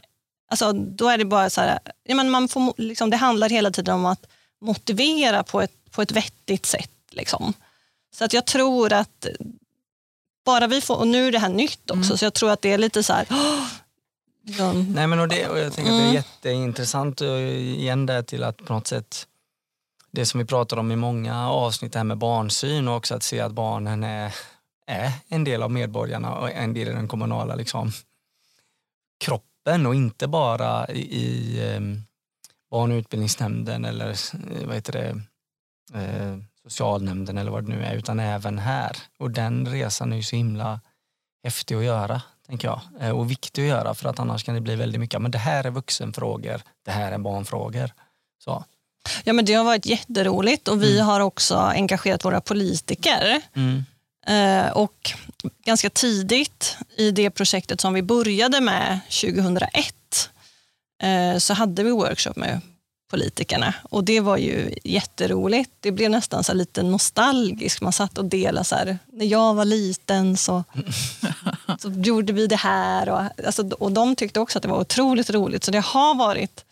[0.52, 3.72] Alltså, då är det bara så här, ja, men man får, liksom, det handlar hela
[3.72, 4.26] tiden om att
[4.62, 6.92] motivera på ett, på ett vettigt sätt.
[7.12, 7.54] Liksom.
[8.16, 9.26] Så att jag tror att
[10.46, 12.74] bara vi får, och nu är det här nytt också, så jag tror att det
[12.74, 16.10] är lite så här, ja, Nej, men och det, och jag tänker att det är
[16.10, 16.14] Mm.
[16.16, 19.28] jätteintressant igen där till att på något sätt
[20.12, 23.24] det som vi pratar om i många avsnitt det här med barnsyn och också att
[23.24, 24.36] se att barnen är,
[24.88, 27.92] är en del av medborgarna och en del i den kommunala liksom,
[29.20, 31.80] kroppen och inte bara i, i eh,
[32.72, 35.22] barn och utbildningsnämnden eller eh, vad heter det,
[36.00, 36.38] eh,
[36.68, 38.98] socialnämnden eller vad det nu är utan även här.
[39.20, 40.80] Och den resan är ju så himla
[41.44, 42.82] häftig att göra tänker jag.
[43.00, 45.38] Eh, Och viktig att göra för att annars kan det bli väldigt mycket, men det
[45.38, 47.92] här är vuxenfrågor, det här är barnfrågor.
[48.44, 48.64] Så.
[49.24, 53.84] ja, men det har varit jätteroligt och vi har också engagerat våra politiker Mm.
[54.28, 55.12] Eh, och
[55.66, 60.30] ganska tidigt i det projektet som vi började med 2001
[61.04, 62.62] eh, så hade vi workshop med
[63.10, 65.72] politikerna och det var ju jätteroligt.
[65.80, 67.82] Det blev nästan så lite nostalgiskt.
[67.82, 70.64] Man satt och delade så här, när jag var liten så,
[71.80, 73.10] så gjorde vi det här.
[73.10, 75.64] Och, alltså, och de tyckte också att det var otroligt roligt.
[75.64, 76.66] Så det har varit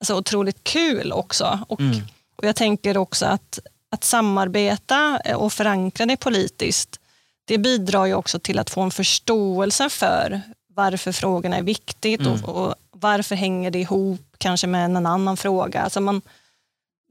[0.00, 1.58] alltså, otroligt kul också.
[1.68, 2.00] Och, Mm.
[2.36, 3.58] och jag tänker också att,
[3.90, 6.96] att samarbeta och förankra det politiskt,
[7.44, 10.40] det bidrar ju också till att få en förståelse för
[10.74, 12.44] varför frågorna är viktigt Mm.
[12.44, 15.82] och, och varför hänger det ihop kanske med en annan fråga.
[15.82, 16.22] Alltså man,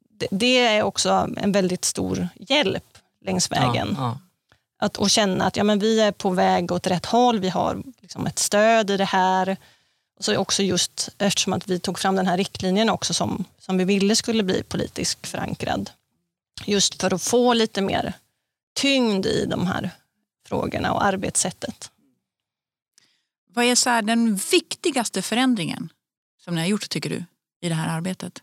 [0.09, 3.95] det, det är också en väldigt stor hjälp längs vägen.
[3.97, 4.19] Ja, ja.
[4.81, 7.83] Att, och känna att ja, men vi är på väg åt rätt håll, vi har
[8.01, 9.57] liksom ett stöd i det här.
[10.17, 13.77] Och så också just eftersom att vi tog fram den här riktlinjen också som, som
[13.77, 15.89] vi ville skulle bli politiskt förankrad.
[16.65, 18.13] Just för att få lite mer
[18.75, 19.91] tyngd i de här
[20.47, 21.91] frågorna och arbetssättet.
[23.53, 25.89] Vad är så här den viktigaste förändringen
[26.43, 27.23] som ni har gjort tycker du
[27.61, 28.41] i det här arbetet?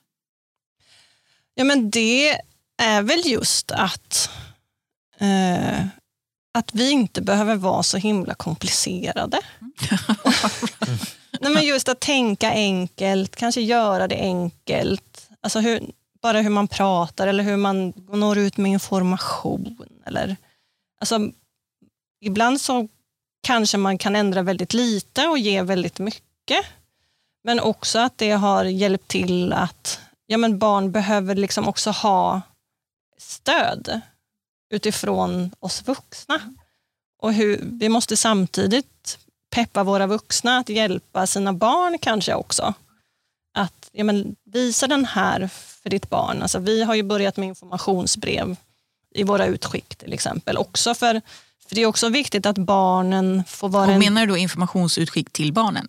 [1.54, 2.40] Ja, men det
[2.82, 4.30] är väl just att,
[5.18, 5.86] eh,
[6.54, 9.40] att vi inte behöver vara så himla komplicerade.
[11.40, 15.30] Nej, men just att tänka enkelt, kanske göra det enkelt.
[15.40, 15.90] Alltså hur,
[16.22, 19.78] bara hur man pratar eller hur man når ut med information.
[20.06, 20.36] Eller,
[21.00, 21.30] alltså,
[22.20, 22.88] ibland så
[23.42, 26.66] kanske man kan ändra väldigt lite och ge väldigt mycket.
[27.46, 32.42] Men också att det har hjälpt till att ja, men barn behöver liksom också ha
[33.18, 34.00] stöd
[34.70, 36.40] utifrån oss vuxna.
[37.18, 39.18] Och hur, vi måste samtidigt
[39.50, 42.74] peppa våra vuxna att hjälpa sina barn kanske också.
[43.54, 46.42] Att ja, men visa den här för ditt barn.
[46.42, 48.56] Alltså, vi har ju börjat med informationsbrev
[49.14, 50.58] i våra utskick till exempel.
[50.58, 51.20] Också för,
[51.68, 55.32] för det är också viktigt att barnen får vara Och en menar du då informationsutskick
[55.32, 55.88] till barnen?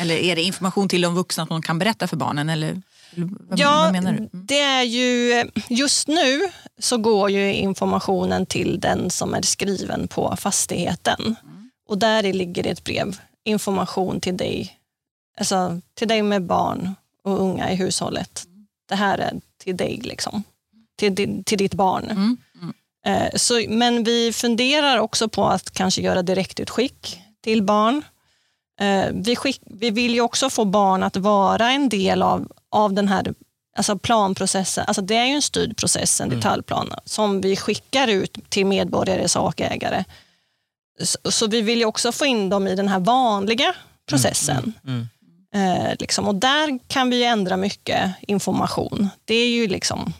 [0.00, 2.48] Eller är det information till de vuxna att de kan berätta för barnen?
[2.48, 2.82] Eller,
[3.14, 4.18] vad, Ja, vad menar du?
[4.18, 4.30] Mm.
[4.32, 6.40] det är ju, just nu
[6.78, 11.20] så går ju informationen till den som är skriven på fastigheten.
[11.20, 11.70] Mm.
[11.88, 14.78] Och där ligger det ett brev, information till dig,
[15.38, 16.94] alltså till dig med barn
[17.24, 18.44] och unga i hushållet.
[18.88, 20.42] Det här är till dig, liksom.
[20.98, 22.04] till, till ditt barn.
[22.04, 22.36] Mm.
[22.62, 22.74] Mm.
[23.06, 28.02] Eh, Så, men vi funderar också på att kanske göra direktutskick till barn.
[28.80, 32.92] Eh, Vi, skick, vi vill ju också få barn att vara en del av, av
[32.92, 33.34] den här
[33.76, 34.84] alltså planprocessen.
[34.86, 39.28] Alltså det är ju en styrd process, en detaljplan, som vi skickar ut till medborgare,
[39.28, 40.04] sakägare.
[41.02, 43.74] Så, så vi vill ju också få in dem i den här vanliga
[44.08, 44.72] processen.
[44.86, 45.08] Mm.
[45.54, 46.28] Eh, liksom.
[46.28, 49.08] Och där kan vi ändra mycket information.
[49.24, 50.12] Det är ju liksom,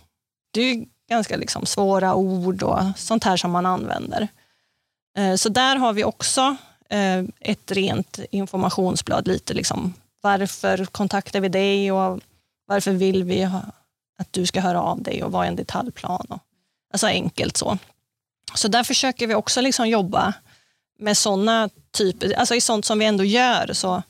[0.52, 4.28] det är ganska liksom svåra ord och sånt här som man använder.
[5.18, 6.56] Eh, så där har vi också
[6.90, 9.28] Eh, ett rent informationsblad.
[9.28, 12.20] lite liksom, Varför kontaktar vi dig och
[12.66, 13.62] varför vill vi ha,
[14.18, 16.26] att du ska höra av dig och vad är en detaljplan?
[16.28, 16.38] Och,
[16.92, 17.78] alltså enkelt så.
[18.54, 20.32] Så där försöker vi också liksom jobba
[20.98, 23.72] med sådana typer, alltså i sånt som vi ändå gör.
[23.72, 24.02] Så,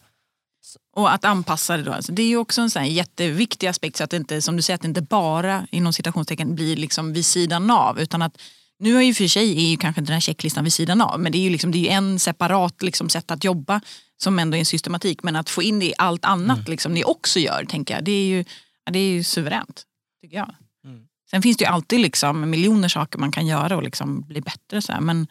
[0.97, 1.93] Och att anpassa det då.
[1.93, 4.57] Alltså det är ju också en sån här jätteviktig aspekt så att det inte, som
[4.57, 8.01] du säger, att det inte bara inom citationstecken blir liksom vid sidan av.
[8.01, 8.39] Utan att
[8.81, 11.33] nu är ju för sig är ju kanske den här checklistan vid sidan av men
[11.33, 13.81] det är ju, liksom, det är ju en separat liksom, sätt att jobba
[14.17, 15.23] som ändå är en systematik.
[15.23, 18.13] Men att få in det i allt annat liksom, ni också gör, tänker jag, det
[18.13, 18.45] är ju,
[18.85, 19.83] ja, det är ju suveränt.
[20.23, 20.55] Tycker jag.
[20.85, 21.07] Mm.
[21.31, 24.83] Sen finns det ju alltid liksom, miljoner saker man kan göra och liksom bli bättre.
[24.83, 25.01] Så här.
[25.01, 25.27] Men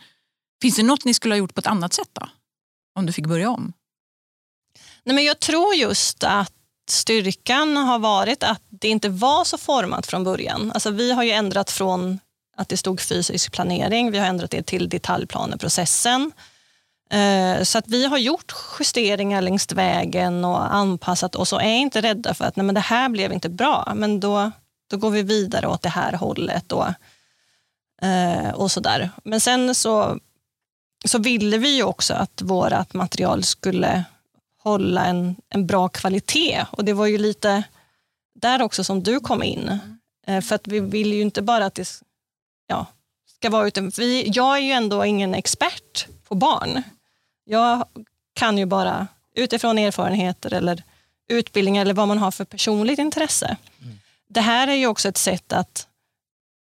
[0.61, 2.29] finns det något ni skulle ha gjort på ett annat sätt då?
[2.95, 3.73] Om du fick börja om?
[5.03, 6.53] Nej, men jag tror just att
[6.89, 10.71] styrkan har varit att det inte var så format från början.
[10.71, 12.19] Alltså, vi har ju ändrat från
[12.59, 16.31] att det stod fysisk planering, vi har ändrat det till detaljplaneprocessen.
[17.11, 22.01] Eh, Så att vi har gjort justeringar längs vägen och anpassat oss och är inte
[22.01, 24.51] rädda för att nej, men det här blev inte bra, men då,
[24.91, 26.71] då går vi vidare åt det här hållet.
[26.71, 26.87] Och,
[28.01, 29.09] eh, och sådär.
[29.23, 30.19] Men sen så,
[31.05, 34.03] så ville vi ju också att vårt material skulle
[34.63, 36.65] hålla en, en bra kvalitet.
[36.71, 37.63] Och det var ju lite
[38.41, 39.79] där också som du kom in.
[40.27, 42.01] Eh, För att vi vill ju inte bara att det
[42.69, 42.85] ja,
[43.35, 46.83] ska vara utan, vi, Jag är ju ändå ingen expert på barn.
[47.45, 47.85] Jag
[48.33, 50.83] kan ju bara utifrån erfarenheter eller
[51.29, 53.57] utbildning eller vad man har för personligt intresse.
[54.29, 55.87] Det här är ju också ett sätt att,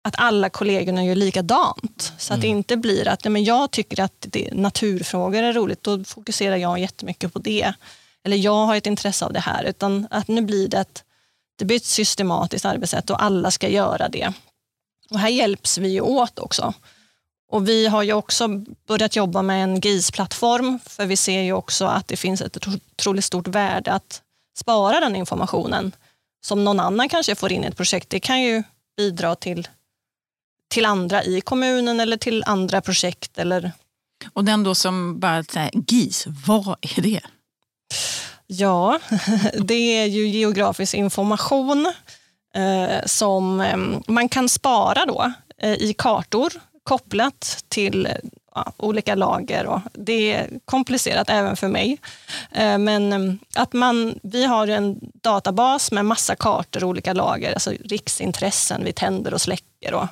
[0.04, 2.14] att alla kollegorna gör likadant.
[2.18, 5.84] Så att det inte blir att nej, men jag tycker att det, naturfrågor är roligt,
[5.84, 7.74] då fokuserar jag jättemycket på det.
[8.24, 9.64] Eller jag har ett intresse av det här.
[9.64, 11.04] Utan att nu blir det ett,
[11.56, 14.34] det blir ett systematiskt arbetssätt och alla ska göra det.
[15.10, 16.74] Och här hjälps vi åt också.
[17.52, 18.48] Och vi har ju också
[18.88, 23.26] börjat jobba med en GIS-plattform för vi ser ju också att det finns ett otroligt
[23.26, 24.22] stort värde att
[24.58, 25.96] spara den informationen
[26.46, 28.10] som någon annan kanske får in i ett projekt.
[28.10, 28.64] Det kan ju
[28.98, 29.68] bidra till,
[30.68, 33.38] till andra i kommunen eller till andra projekt.
[33.38, 33.72] Eller...
[34.34, 37.22] Och den då som bara säger GIS, vad är det?
[38.48, 39.00] Ja,
[39.60, 41.94] det är ju geografisk information
[42.56, 43.78] Eh, som eh,
[44.08, 46.54] man kan spara då eh, i kartor
[46.84, 48.08] kopplat till
[48.56, 49.66] ja, olika lager.
[49.66, 51.98] Och det är komplicerat även för mig.
[52.52, 57.54] Eh, men eh, att man, vi har en databas med massa kartor och olika lager,
[57.54, 59.94] alltså riksintressen vi tänder och släcker.
[59.94, 60.08] Och,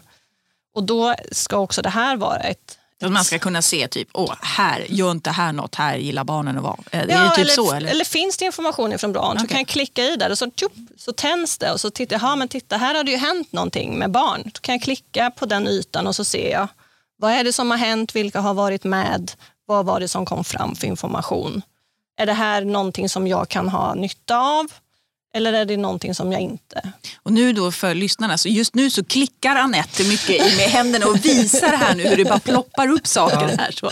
[0.75, 4.33] och då ska också det här vara ett att man ska kunna se typ, åh,
[4.41, 6.77] här, gör inte här något, här gillar barnen att vara.
[6.91, 7.73] Är det ja, typ eller, så?
[7.73, 7.91] Eller?
[7.91, 9.41] eller finns det information från barn okay.
[9.41, 12.19] så kan jag klicka i där och så, tjup, så tänds det och så tittar
[12.21, 14.41] jag, men titta här har det ju hänt någonting med barn.
[14.45, 16.67] Då kan jag klicka på den ytan och så ser jag
[17.17, 19.31] vad är det som har hänt, vilka har varit med,
[19.65, 21.61] vad var det som kom fram för information.
[22.17, 24.65] Är det här någonting som jag kan ha nytta av?
[25.35, 26.93] Eller är det någonting som jag inte...
[27.23, 31.25] Och nu då för lyssnarna, så just nu så klickar Anette mycket med händerna och
[31.25, 33.55] visar här nu hur det bara ploppar upp saker ja.
[33.57, 33.71] här.
[33.71, 33.91] Så.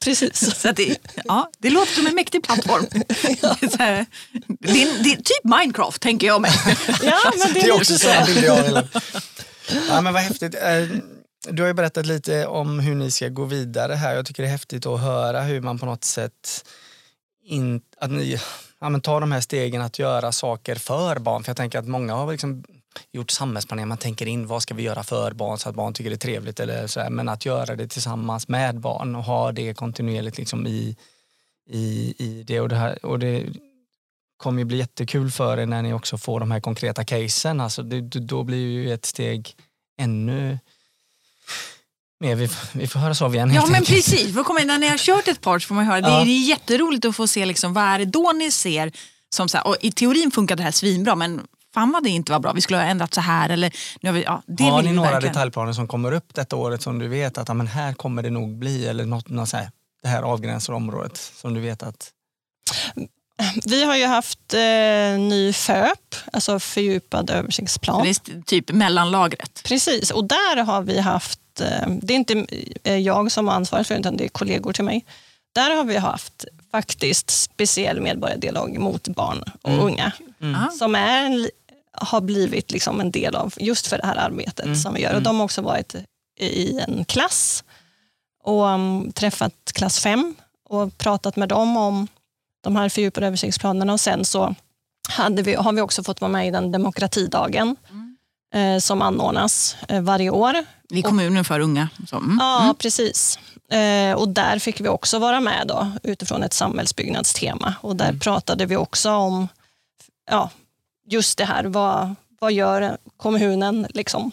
[0.00, 0.60] Precis.
[0.60, 2.86] Så det, ja, det låter som en mäktig plattform.
[3.42, 3.56] Ja.
[3.60, 4.06] Det, är,
[4.58, 6.50] det, är, det, är, typ Minecraft tänker jag mig.
[7.02, 8.82] Ja, men det är, det är också sådana bilder jag vill
[9.88, 10.54] Ja, men vad häftigt.
[10.54, 10.88] Eh,
[11.48, 14.14] du har ju berättat lite om hur ni ska gå vidare här.
[14.14, 16.64] Jag tycker det är häftigt att höra hur man på något sätt
[17.42, 18.38] in, att ni
[18.80, 21.42] ja, men tar de här stegen att göra saker för barn.
[21.42, 22.64] För jag tänker att många har liksom
[23.12, 26.10] gjort samhällsplanering, man tänker in vad ska vi göra för barn så att barn tycker
[26.10, 26.60] det är trevligt.
[26.60, 27.10] Eller så här.
[27.10, 30.96] Men att göra det tillsammans med barn och ha det kontinuerligt liksom i,
[31.70, 32.60] i, i det.
[32.60, 33.46] Och det, här, och det
[34.36, 37.60] kommer ju bli jättekul för er när ni också får de här konkreta casen.
[37.60, 39.56] Alltså det, då blir ju ett steg
[39.98, 40.58] ännu
[42.20, 42.34] mer.
[42.34, 43.54] Vi, vi får höra av igen.
[43.54, 43.88] Ja men enkelt.
[43.88, 46.00] precis, för komma, när ni har kört ett par så får man höra.
[46.00, 46.08] Ja.
[46.08, 48.92] Det, är, det är jätteroligt att få se liksom, vad är det då ni ser.
[49.34, 52.32] Som så här, och I teorin funkar det här svinbra men fan vad det inte
[52.32, 53.48] var bra, vi skulle ha ändrat så här.
[53.48, 55.34] Eller, nu har vi, ja, det har ni några verkligen.
[55.34, 58.58] detaljplaner som kommer upp detta året som du vet att men här kommer det nog
[58.58, 59.70] bli eller något, något så här,
[60.02, 62.10] det här avgränsade området som du vet att
[63.64, 64.60] vi har ju haft eh,
[65.18, 68.02] ny FÖP, alltså fördjupad översiktsplan.
[68.02, 69.62] Det är typ mellanlagret?
[69.64, 72.46] Precis, och där har vi haft Eh, det är inte
[72.84, 75.04] eh, jag som har ansvaret för det, utan det är kollegor till mig.
[75.52, 79.84] Där har vi haft faktiskt speciell medborgardialog mot barn och mm.
[79.84, 80.12] unga.
[80.40, 80.70] Mm.
[80.70, 81.50] Som är,
[81.92, 84.76] har blivit liksom en del av just för det här arbetet mm.
[84.76, 85.14] som vi gör.
[85.14, 85.94] Och de har också varit
[86.40, 87.64] i en klass
[88.42, 90.34] och um, träffat klass 5
[90.68, 92.08] och pratat med dem om
[92.60, 93.92] de här fördjupade översiktsplanerna.
[93.92, 94.54] Och sen så
[95.08, 97.99] hade vi, har vi också fått vara med i den demokratidagen mm.
[98.54, 101.88] Eh, som anordnas eh, varje år i kommunen för unga?
[102.12, 102.36] Mm.
[102.40, 102.74] Ja, mm.
[102.74, 103.38] precis.
[103.70, 107.74] Eh, och där fick vi också vara med då, utifrån ett samhällsbyggnadstema.
[107.80, 108.20] Och där mm.
[108.20, 109.48] pratade vi också om
[110.30, 110.50] ja,
[111.06, 114.30] just det här, vad, vad gör kommunen liksom,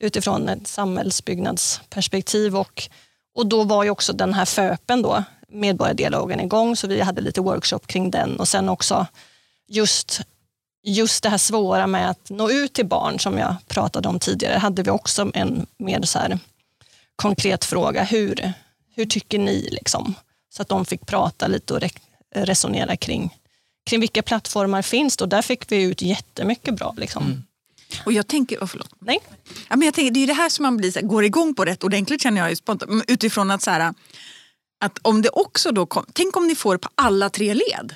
[0.00, 2.56] utifrån ett samhällsbyggnadsperspektiv.
[2.56, 2.88] Och,
[3.34, 7.40] och då var ju också den här FÖPen, då, medborgardialogen, igång, så vi hade lite
[7.40, 8.40] workshop kring den.
[8.40, 9.06] Och sen också
[9.68, 10.20] just
[10.86, 14.58] just det här svåra med att nå ut till barn som jag pratade om tidigare,
[14.58, 16.38] hade vi också en mer så här
[17.16, 18.04] konkret fråga.
[18.04, 18.52] Hur,
[18.94, 19.68] hur tycker ni?
[19.70, 20.14] Liksom?
[20.54, 21.80] Så att de fick prata lite och
[22.34, 23.38] resonera kring,
[23.86, 25.16] kring vilka plattformar finns.
[25.16, 26.94] Och där fick vi ut jättemycket bra.
[26.96, 27.24] Liksom.
[27.24, 27.42] Mm.
[28.04, 28.90] Och jag tänker, oh, förlåt.
[28.98, 29.18] Nej.
[29.68, 31.54] Ja, men jag tänker, det är det här som man blir, så här, går igång
[31.54, 33.04] på rätt ordentligt känner jag spontant.
[33.08, 33.94] Utifrån att, så här,
[34.80, 37.94] att om det också då kom, tänk om ni får det på alla tre led.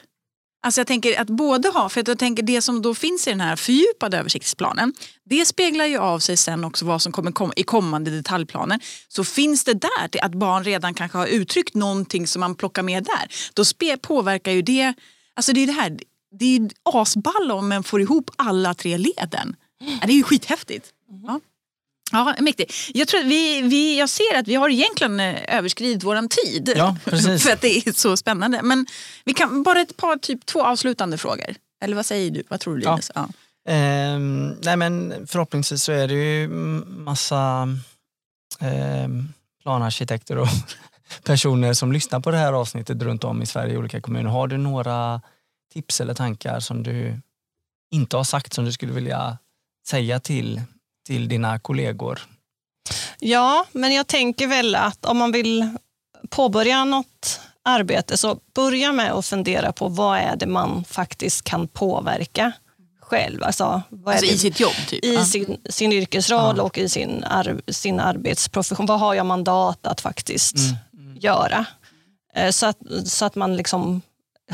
[0.62, 3.40] Alltså jag tänker att både ha, för jag tänker det som då finns i den
[3.40, 4.94] här fördjupade översiktsplanen,
[5.24, 8.80] det speglar ju av sig sen också vad som kommer komma i kommande detaljplaner.
[9.08, 12.82] Så finns det där till att barn redan kanske har uttryckt någonting som man plockar
[12.82, 14.94] med där, då spe, påverkar ju det,
[15.34, 15.98] alltså det är det här,
[16.38, 19.56] det är asball om man får ihop alla tre leden.
[19.78, 20.86] Ja, det är ju skithäftigt.
[21.26, 21.40] Ja.
[22.12, 22.74] Ja, mäktigt.
[22.94, 26.72] Jag, tror vi, vi, jag ser att vi har egentligen eh, överskridit vår tid.
[26.76, 27.42] Ja, precis.
[27.42, 28.62] för att det är så spännande.
[28.62, 28.86] Men
[29.24, 31.54] vi kan bara ett par, typ två avslutande frågor.
[31.82, 32.42] Eller vad säger du?
[32.48, 33.10] Vad tror du Linus?
[33.14, 33.28] Ja.
[33.64, 33.72] Ja.
[33.72, 34.18] Eh,
[34.62, 36.48] nej men förhoppningsvis så är det ju
[36.86, 37.68] massa
[38.60, 39.08] eh,
[39.62, 40.48] planarkitekter och
[41.24, 44.30] personer som lyssnar på det här avsnittet runt om i Sverige i olika kommuner.
[44.30, 45.20] Har du några
[45.72, 47.20] tips eller tankar som du
[47.90, 49.38] inte har sagt som du skulle vilja
[49.86, 50.62] säga till
[51.06, 52.20] till dina kollegor?
[53.18, 55.68] Ja, men jag tänker väl att om man vill
[56.30, 61.68] påbörja något arbete så börja med att fundera på vad är det man faktiskt kan
[61.68, 62.52] påverka
[63.00, 63.42] själv.
[63.42, 64.34] Alltså, vad är Alltså det?
[64.34, 65.04] i sitt jobb typ?
[65.04, 65.24] i Ja.
[65.24, 68.86] sin, sin yrkesroll och i sin, ar, sin arbetsprofession.
[68.86, 70.56] Vad har jag mandat att faktiskt
[71.18, 71.64] göra?
[72.34, 74.02] Eh, Så att, så att man liksom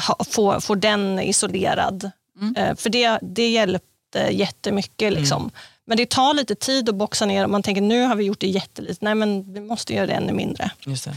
[0.09, 2.11] ha, får, får den isolerad.
[2.57, 5.13] Eh, För det, det hjälpte jättemycket.
[5.13, 5.51] Liksom.
[5.87, 7.47] Men det tar lite tid att boxa ner.
[7.47, 9.05] Man tänker nu har vi gjort det jättelite.
[9.05, 10.71] Nej, men vi måste göra det ännu mindre.
[10.87, 11.09] Just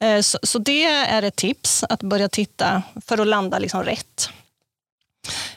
[0.00, 0.06] det.
[0.06, 4.28] Eh, Så, så det är ett tips, att börja titta för att landa liksom rätt.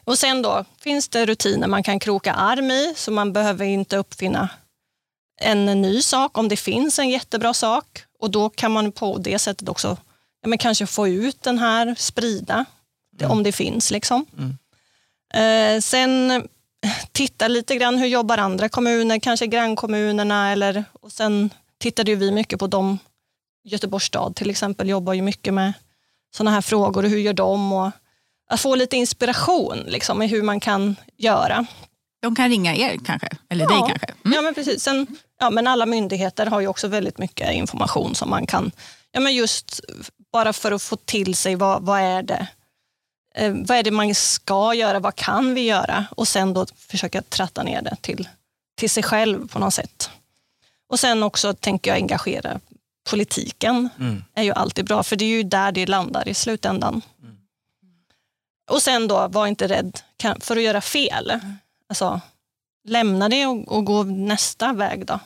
[0.03, 3.97] Och sen då finns det rutiner man kan kroka arm i, så man behöver inte
[3.97, 4.49] uppfinna
[5.41, 8.03] en ny sak om det finns en jättebra sak.
[8.19, 9.97] Och då kan man på det sättet också
[10.41, 12.65] ja, men kanske få ut den här, sprida,
[13.17, 13.91] det, om det finns.
[13.91, 14.25] liksom.
[15.33, 16.47] Eh, sen
[17.11, 20.51] titta lite grann, hur jobbar andra kommuner, kanske grannkommunerna.
[20.51, 22.99] Eller, och sen tittade ju vi mycket på dem
[23.63, 25.73] Göteborgs stad till exempel jobbar ju mycket med
[26.35, 27.73] sådana här frågor och hur gör de?
[27.73, 27.91] Och
[28.49, 31.65] att få lite inspiration liksom, i hur man kan göra.
[32.21, 33.29] De kan ringa er kanske?
[33.49, 33.69] Eller Ja.
[33.69, 34.07] dig kanske?
[34.25, 34.35] Mm.
[34.35, 34.83] Ja, men precis.
[34.83, 35.07] Sen,
[35.39, 38.71] ja, men alla myndigheter har ju också väldigt mycket information som man kan,
[39.11, 39.79] ja, men just
[40.33, 42.47] bara för att få till sig vad, vad är det
[43.35, 46.05] eh, vad är det man ska göra, vad kan vi göra?
[46.11, 48.27] Och sen då försöka tratta ner det till,
[48.75, 50.09] till sig själv på något sätt.
[50.89, 52.59] Och sen också tänker jag engagera
[53.09, 53.89] politiken.
[53.99, 54.23] Mm.
[54.33, 57.01] är ju alltid bra, för det är ju där det landar i slutändan.
[58.69, 59.99] Och sen då, var inte rädd
[60.39, 61.39] för att göra fel.
[61.89, 62.21] Alltså,
[62.87, 65.19] lämna det och, och gå nästa väg då.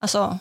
[0.00, 0.38] Alltså,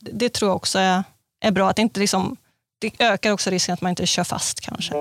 [0.00, 1.04] det, det tror jag också är,
[1.40, 1.70] är bra.
[1.70, 2.36] Att inte liksom,
[2.78, 4.94] det ökar också risken att man inte kör fast kanske.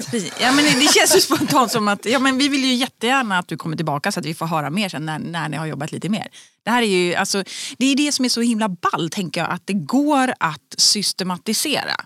[0.00, 0.34] Roligt.
[0.40, 3.48] Ja, men det känns ju spontant som att ja, men vi vill ju jättegärna att
[3.48, 5.92] du kommer tillbaka så att vi får höra mer sen när, när ni har jobbat
[5.92, 6.28] lite mer.
[6.62, 7.44] Det här är ju alltså,
[7.78, 11.96] det är det som är så himla ball, tänker jag, att det går att systematisera.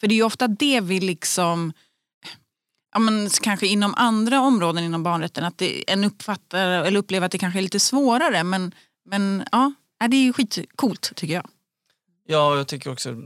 [0.00, 1.72] För det är ju ofta det vi liksom
[2.92, 7.32] ja, men kanske inom andra områden inom barnrätten att det, en uppfattar eller upplever att
[7.32, 8.44] det kanske är lite svårare.
[8.44, 8.74] Men,
[9.08, 11.48] men ja, ja, det är ju skitcoolt tycker jag.
[12.26, 13.16] Ja, jag tycker också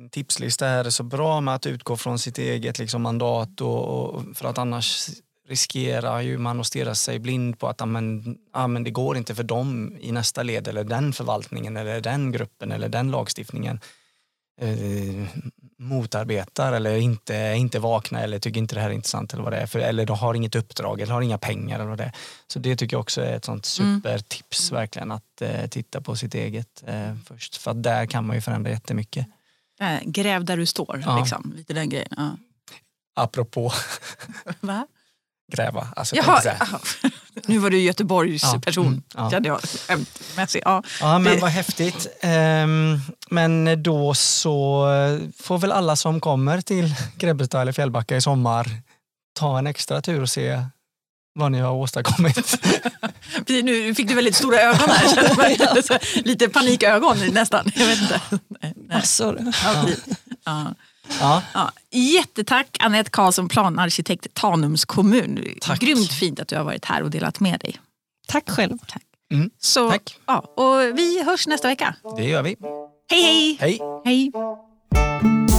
[0.00, 3.88] din tipslista här är så bra med att utgå från sitt eget liksom, mandat och,
[3.88, 5.10] och för att annars
[5.48, 9.16] riskerar ju man att stirra sig blind på att ja, men, ja, men det går
[9.16, 13.80] inte för dem i nästa led eller den förvaltningen eller den gruppen eller den lagstiftningen
[14.60, 15.26] eh,
[15.78, 19.58] motarbetar eller inte, inte vakna eller tycker inte det här är intressant eller vad det
[19.58, 22.12] är för, eller de har inget uppdrag eller har inga pengar eller vad det är.
[22.46, 26.34] Så det tycker jag också är ett sånt supertips verkligen att eh, titta på sitt
[26.34, 29.26] eget eh, först för där kan man ju förändra jättemycket.
[29.80, 31.18] Äh, gräv där du står, Ja.
[31.18, 31.52] liksom.
[31.56, 32.08] lite den grejen.
[32.16, 32.36] Ja.
[33.16, 33.72] Apropå
[34.60, 34.86] Va?
[35.52, 35.88] gräva.
[35.96, 36.56] Alltså, Jaha,
[37.46, 38.86] nu var du Göteborgs Ja, person.
[38.86, 39.30] mm, ja.
[39.30, 40.62] Kände jag skämtmässigt.
[40.64, 40.82] Ja.
[41.00, 42.06] Ja men Det- vad häftigt.
[42.20, 43.00] Ehm,
[43.30, 44.86] men då så
[45.38, 48.66] får väl alla som kommer till Grebbestad eller Fjällbacka i sommar
[49.38, 50.62] ta en extra tur och se
[51.34, 52.54] vad ni har åstadkommit.
[53.62, 56.22] Nu fick du väldigt stora ögon här.
[56.24, 57.72] Lite panikögon nästan.
[57.74, 58.20] Jag vet inte.
[58.92, 59.86] Alltså, Ja.
[60.44, 60.74] Ja.
[61.20, 61.42] ja.
[61.54, 61.72] Ja.
[61.90, 65.44] Jättetack Anette Karlsson, planarkitekt Tanums kommun.
[65.60, 65.80] Tack.
[65.80, 67.76] Grymt fint att du har varit här och delat med dig.
[68.28, 68.78] tack själv.
[69.32, 70.16] Mm, Så, Tack.
[70.26, 71.94] Ja, och vi hörs nästa vecka.
[72.16, 72.56] det gör vi.
[73.10, 73.56] Hej hej!
[73.60, 73.80] Hej!
[74.04, 75.49] hej.